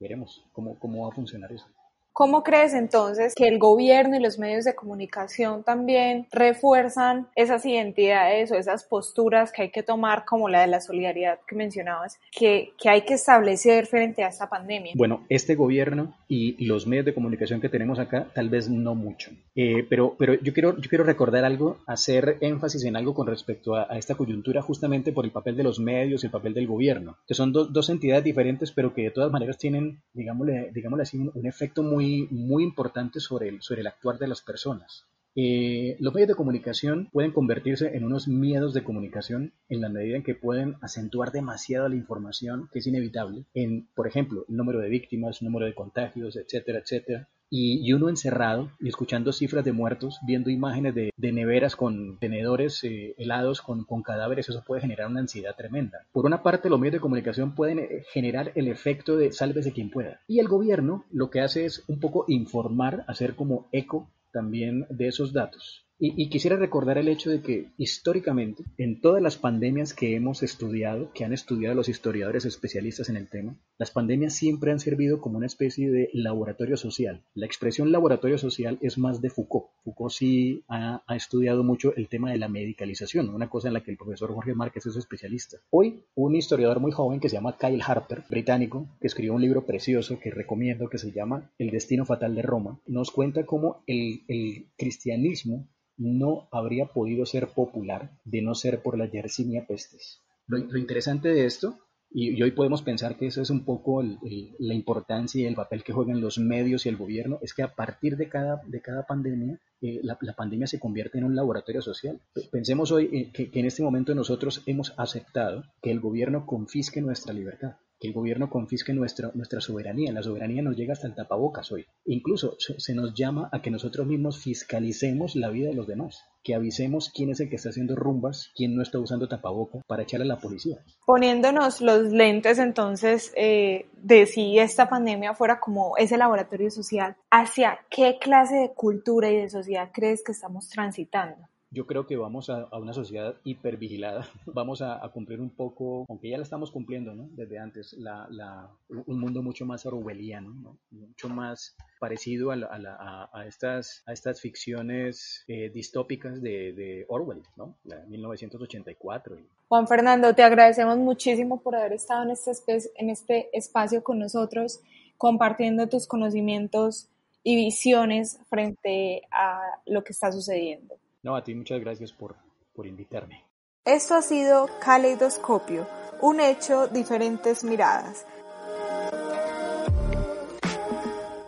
veremos 0.00 0.44
cómo, 0.52 0.78
cómo 0.78 1.04
va 1.04 1.12
a 1.12 1.14
funcionar 1.14 1.52
eso. 1.52 1.66
¿Cómo 2.14 2.44
crees 2.44 2.74
entonces 2.74 3.34
que 3.34 3.48
el 3.48 3.58
gobierno 3.58 4.16
y 4.16 4.20
los 4.20 4.38
medios 4.38 4.64
de 4.64 4.76
comunicación 4.76 5.64
también 5.64 6.28
refuerzan 6.30 7.26
esas 7.34 7.66
identidades 7.66 8.52
o 8.52 8.54
esas 8.54 8.84
posturas 8.84 9.50
que 9.50 9.62
hay 9.62 9.70
que 9.70 9.82
tomar, 9.82 10.24
como 10.24 10.48
la 10.48 10.60
de 10.60 10.68
la 10.68 10.80
solidaridad 10.80 11.40
que 11.44 11.56
mencionabas, 11.56 12.20
que, 12.30 12.70
que 12.80 12.88
hay 12.88 13.02
que 13.02 13.14
establecer 13.14 13.86
frente 13.86 14.22
a 14.22 14.28
esta 14.28 14.48
pandemia? 14.48 14.92
Bueno, 14.94 15.26
este 15.28 15.56
gobierno 15.56 16.14
y 16.28 16.64
los 16.64 16.86
medios 16.86 17.04
de 17.04 17.14
comunicación 17.14 17.60
que 17.60 17.68
tenemos 17.68 17.98
acá, 17.98 18.28
tal 18.32 18.48
vez 18.48 18.70
no 18.70 18.94
mucho. 18.94 19.32
Eh, 19.56 19.84
pero 19.88 20.14
pero 20.16 20.34
yo, 20.34 20.52
quiero, 20.52 20.78
yo 20.78 20.88
quiero 20.88 21.02
recordar 21.02 21.44
algo, 21.44 21.78
hacer 21.84 22.38
énfasis 22.40 22.84
en 22.84 22.94
algo 22.94 23.14
con 23.14 23.26
respecto 23.26 23.74
a, 23.74 23.88
a, 23.90 23.98
esta 23.98 24.14
coyuntura, 24.14 24.62
justamente 24.62 25.12
por 25.12 25.24
el 25.24 25.32
papel 25.32 25.56
de 25.56 25.64
los 25.64 25.80
medios 25.80 26.22
y 26.22 26.26
el 26.26 26.32
papel 26.32 26.54
del 26.54 26.68
gobierno, 26.68 27.16
que 27.26 27.34
son 27.34 27.52
do, 27.52 27.64
dos 27.64 27.90
entidades 27.90 28.22
diferentes, 28.22 28.70
pero 28.70 28.94
que 28.94 29.02
de 29.02 29.10
todas 29.10 29.32
maneras 29.32 29.58
tienen, 29.58 30.00
digámosle, 30.12 30.70
digámosle 30.72 31.02
así, 31.02 31.18
un, 31.18 31.32
un 31.34 31.46
efecto 31.46 31.82
muy 31.82 32.03
muy, 32.04 32.28
muy 32.30 32.62
importante 32.64 33.20
sobre 33.20 33.48
el, 33.48 33.62
sobre 33.62 33.80
el 33.80 33.86
actuar 33.86 34.18
de 34.18 34.28
las 34.28 34.42
personas. 34.42 35.06
Eh, 35.36 35.96
los 35.98 36.14
medios 36.14 36.28
de 36.28 36.36
comunicación 36.36 37.08
pueden 37.12 37.32
convertirse 37.32 37.96
en 37.96 38.04
unos 38.04 38.28
miedos 38.28 38.72
de 38.72 38.84
comunicación 38.84 39.52
en 39.68 39.80
la 39.80 39.88
medida 39.88 40.16
en 40.16 40.22
que 40.22 40.36
pueden 40.36 40.76
acentuar 40.80 41.32
demasiado 41.32 41.88
la 41.88 41.96
información, 41.96 42.68
que 42.72 42.78
es 42.78 42.86
inevitable, 42.86 43.44
en, 43.52 43.88
por 43.96 44.06
ejemplo, 44.06 44.44
el 44.48 44.56
número 44.56 44.78
de 44.78 44.88
víctimas, 44.88 45.42
el 45.42 45.46
número 45.46 45.66
de 45.66 45.74
contagios, 45.74 46.36
etcétera, 46.36 46.78
etcétera. 46.78 47.28
Y, 47.56 47.92
uno 47.92 48.08
encerrado 48.08 48.72
y 48.80 48.88
escuchando 48.88 49.32
cifras 49.32 49.64
de 49.64 49.72
muertos, 49.72 50.18
viendo 50.26 50.50
imágenes 50.50 50.92
de, 50.92 51.12
de 51.16 51.32
neveras 51.32 51.76
con 51.76 52.18
tenedores 52.18 52.82
eh, 52.82 53.14
helados 53.16 53.62
con, 53.62 53.84
con, 53.84 54.02
cadáveres, 54.02 54.48
eso 54.48 54.64
puede 54.66 54.80
generar 54.80 55.06
una 55.06 55.20
ansiedad 55.20 55.54
tremenda. 55.54 56.04
Por 56.10 56.26
una 56.26 56.42
parte, 56.42 56.68
los 56.68 56.80
medios 56.80 56.94
de 56.94 57.00
comunicación 57.00 57.54
pueden 57.54 57.78
eh, 57.78 58.02
generar 58.12 58.50
el 58.56 58.66
efecto 58.66 59.16
de 59.16 59.30
sálvese 59.30 59.72
quien 59.72 59.90
pueda. 59.90 60.20
Y 60.26 60.40
el 60.40 60.48
gobierno 60.48 61.04
lo 61.12 61.30
que 61.30 61.42
hace 61.42 61.64
es 61.64 61.84
un 61.86 62.00
poco 62.00 62.24
informar, 62.26 63.04
hacer 63.06 63.36
como 63.36 63.68
eco 63.70 64.10
también 64.32 64.86
de 64.90 65.06
esos 65.06 65.32
datos. 65.32 65.84
Y, 66.06 66.28
quisiera 66.28 66.56
recordar 66.56 66.98
el 66.98 67.08
hecho 67.08 67.30
de 67.30 67.40
que 67.40 67.70
históricamente, 67.78 68.62
en 68.76 69.00
todas 69.00 69.22
las 69.22 69.38
pandemias 69.38 69.94
que 69.94 70.14
hemos 70.14 70.42
estudiado, 70.42 71.10
que 71.14 71.24
han 71.24 71.32
estudiado 71.32 71.74
los 71.74 71.88
historiadores 71.88 72.44
especialistas 72.44 73.08
en 73.08 73.16
el 73.16 73.30
tema, 73.30 73.56
las 73.78 73.90
pandemias 73.90 74.34
siempre 74.34 74.70
han 74.70 74.80
servido 74.80 75.22
como 75.22 75.38
una 75.38 75.46
especie 75.46 75.90
de 75.90 76.10
laboratorio 76.12 76.76
social. 76.76 77.22
La 77.32 77.46
expresión 77.46 77.90
laboratorio 77.90 78.36
social 78.36 78.76
es 78.82 78.98
más 78.98 79.22
de 79.22 79.30
Foucault. 79.30 79.68
Foucault 79.82 80.12
sí 80.12 80.62
ha, 80.68 81.02
estudiado 81.16 81.64
mucho 81.64 81.94
el 81.96 82.08
tema 82.08 82.30
de 82.30 82.36
la 82.36 82.48
medicalización, 82.48 83.30
una 83.30 83.48
cosa 83.48 83.68
en 83.68 83.74
la 83.74 83.82
que 83.82 83.90
el 83.90 83.96
profesor 83.96 84.30
Jorge 84.34 84.52
Márquez 84.52 84.84
es 84.84 84.96
especialista. 84.96 85.56
Hoy, 85.70 86.04
un 86.16 86.36
historiador 86.36 86.80
muy 86.80 86.92
joven 86.92 87.18
que 87.18 87.30
se 87.30 87.36
llama 87.36 87.56
Kyle 87.56 87.82
Harper, 87.82 88.24
británico, 88.28 88.88
que 89.00 89.06
escribió 89.06 89.32
un 89.32 89.40
libro 89.40 89.64
precioso 89.64 90.20
que 90.20 90.30
recomiendo 90.30 90.90
que 90.90 90.98
se 90.98 91.12
llama 91.12 91.50
El 91.56 91.70
destino 91.70 92.04
fatal 92.04 92.34
de 92.34 92.42
Roma, 92.42 92.78
nos 92.86 93.10
cuenta 93.10 93.46
cómo 93.46 93.82
el 93.86 94.66
cristianismo 94.76 95.66
no 95.96 96.48
habría 96.50 96.86
podido 96.86 97.26
ser 97.26 97.48
popular 97.48 98.10
de 98.24 98.42
no 98.42 98.54
ser 98.54 98.82
por 98.82 98.98
la 98.98 99.06
Yersinia 99.06 99.66
pestes. 99.66 100.20
Lo, 100.46 100.58
interesante 100.78 101.28
de 101.28 101.46
esto, 101.46 101.78
y, 102.10 102.40
hoy 102.42 102.50
podemos 102.52 102.82
pensar 102.82 103.16
que 103.16 103.26
eso 103.26 103.40
es 103.42 103.50
un 103.50 103.64
poco 103.64 104.02
la 104.02 104.74
importancia 104.74 105.40
y 105.40 105.46
el 105.46 105.54
papel 105.54 105.82
que 105.82 105.92
juegan 105.92 106.20
los 106.20 106.38
medios 106.38 106.86
y 106.86 106.88
el 106.88 106.96
gobierno, 106.96 107.38
es 107.42 107.54
que 107.54 107.62
a 107.62 107.74
partir 107.74 108.16
de 108.16 108.28
cada, 108.28 108.60
de 108.66 108.80
cada 108.80 109.06
pandemia, 109.06 109.58
eh, 109.80 110.00
la, 110.02 110.16
pandemia 110.36 110.66
se 110.66 110.78
convierte 110.78 111.18
en 111.18 111.24
un 111.24 111.34
laboratorio 111.34 111.82
social. 111.82 112.20
Pensemos 112.50 112.92
hoy 112.92 113.32
eh, 113.34 113.50
que 113.50 113.60
en 113.60 113.66
este 113.66 113.82
momento 113.82 114.14
nosotros 114.14 114.62
hemos 114.66 114.94
aceptado 114.98 115.64
que 115.82 115.90
el 115.90 116.00
gobierno 116.00 116.46
confisque 116.46 117.00
nuestra 117.00 117.32
libertad 117.32 117.76
que 118.04 118.08
el 118.08 118.14
gobierno 118.14 118.50
confisque 118.50 118.92
nuestra, 118.92 119.30
nuestra 119.34 119.62
soberanía. 119.62 120.12
La 120.12 120.22
soberanía 120.22 120.60
nos 120.60 120.76
llega 120.76 120.92
hasta 120.92 121.06
el 121.06 121.14
tapabocas 121.14 121.72
hoy. 121.72 121.86
Incluso 122.04 122.56
se, 122.58 122.94
nos 122.94 123.14
llama 123.14 123.48
a 123.50 123.62
que 123.62 123.70
nosotros 123.70 124.06
mismos 124.06 124.42
fiscalicemos 124.42 125.36
la 125.36 125.48
vida 125.48 125.68
de 125.68 125.74
los 125.74 125.86
demás, 125.86 126.22
que 126.42 126.54
avisemos 126.54 127.10
quién 127.14 127.30
es 127.30 127.40
el 127.40 127.48
que 127.48 127.56
está 127.56 127.70
haciendo 127.70 127.96
rumbas, 127.96 128.50
quién 128.54 128.76
no 128.76 128.82
está 128.82 128.98
usando 128.98 129.26
tapabocas 129.26 129.82
para 129.86 130.02
echarle 130.02 130.26
a 130.26 130.34
la 130.34 130.38
policía. 130.38 130.84
Poniéndonos 131.06 131.80
los 131.80 132.12
lentes 132.12 132.58
entonces 132.58 133.32
eh, 133.36 133.86
de 133.96 134.26
si 134.26 134.58
esta 134.58 134.86
pandemia 134.90 135.34
fuera 135.34 135.58
como 135.58 135.96
ese 135.96 136.18
laboratorio 136.18 136.70
social, 136.70 137.16
¿hacia 137.30 137.78
qué 137.88 138.18
clase 138.20 138.56
de 138.56 138.74
cultura 138.74 139.30
y 139.30 139.36
de 139.36 139.48
sociedad 139.48 139.88
crees 139.94 140.22
que 140.22 140.32
estamos 140.32 140.68
transitando? 140.68 141.48
Yo 141.74 141.86
creo 141.86 142.06
que 142.06 142.16
vamos 142.16 142.48
a, 142.50 142.68
una 142.76 142.94
sociedad 142.94 143.34
hipervigilada, 143.44 144.28
vamos 144.46 144.80
a, 144.80 145.00
cumplir 145.12 145.40
un 145.40 145.50
poco, 145.50 146.06
aunque 146.08 146.30
ya 146.30 146.38
la 146.38 146.44
estamos 146.44 146.70
cumpliendo 146.70 147.14
¿no? 147.14 147.28
desde 147.32 147.58
antes, 147.58 147.92
la, 147.94 148.70
un 148.88 149.20
mundo 149.20 149.42
mucho 149.42 149.66
más 149.66 149.84
orwelliano, 149.84 150.54
¿no? 150.54 150.78
mucho 150.90 151.28
más 151.28 151.76
parecido 151.98 152.52
a, 152.52 153.28
a, 153.32 153.46
estas, 153.46 154.02
a 154.06 154.12
estas 154.12 154.40
ficciones 154.40 155.44
eh, 155.48 155.70
distópicas 155.74 156.40
de, 156.40 157.04
Orwell, 157.08 157.42
¿no? 157.56 157.76
La 157.84 158.04
1984. 158.06 159.36
Juan 159.68 159.88
Fernando, 159.88 160.34
te 160.34 160.42
agradecemos 160.42 160.96
muchísimo 160.98 161.60
por 161.60 161.74
haber 161.74 161.94
estado 161.94 162.22
en 162.22 162.30
este, 162.30 162.90
en 162.96 163.10
este 163.10 163.50
espacio 163.56 164.02
con 164.04 164.18
nosotros, 164.18 164.80
compartiendo 165.16 165.88
tus 165.88 166.06
conocimientos 166.06 167.08
y 167.42 167.56
visiones 167.56 168.38
frente 168.48 169.22
a 169.30 169.60
lo 169.86 170.04
que 170.04 170.12
está 170.12 170.30
sucediendo. 170.30 170.96
No, 171.24 171.34
a 171.34 171.42
ti 171.42 171.54
muchas 171.54 171.80
gracias 171.80 172.12
por, 172.12 172.36
por 172.74 172.86
invitarme. 172.86 173.42
Esto 173.82 174.14
ha 174.14 174.20
sido 174.20 174.68
Caleidoscopio, 174.78 175.86
un 176.20 176.38
hecho, 176.38 176.86
diferentes 176.86 177.64
miradas. 177.64 178.26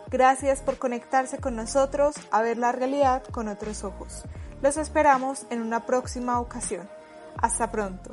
Gracias 0.09 0.61
por 0.61 0.79
conectarse 0.79 1.37
con 1.37 1.55
nosotros 1.55 2.15
a 2.31 2.41
ver 2.41 2.57
la 2.57 2.71
realidad 2.71 3.23
con 3.25 3.47
otros 3.47 3.83
ojos. 3.83 4.23
Los 4.63 4.77
esperamos 4.77 5.45
en 5.51 5.61
una 5.61 5.85
próxima 5.85 6.39
ocasión. 6.39 6.89
Hasta 7.37 7.71
pronto. 7.71 8.09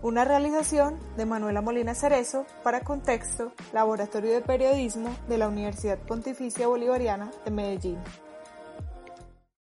Una 0.00 0.24
realización 0.24 0.98
de 1.18 1.26
Manuela 1.26 1.60
Molina 1.60 1.94
Cerezo 1.94 2.46
para 2.62 2.80
Contexto, 2.80 3.52
Laboratorio 3.74 4.32
de 4.32 4.40
Periodismo 4.40 5.14
de 5.28 5.36
la 5.36 5.48
Universidad 5.48 5.98
Pontificia 5.98 6.68
Bolivariana 6.68 7.30
de 7.44 7.50
Medellín. 7.50 7.98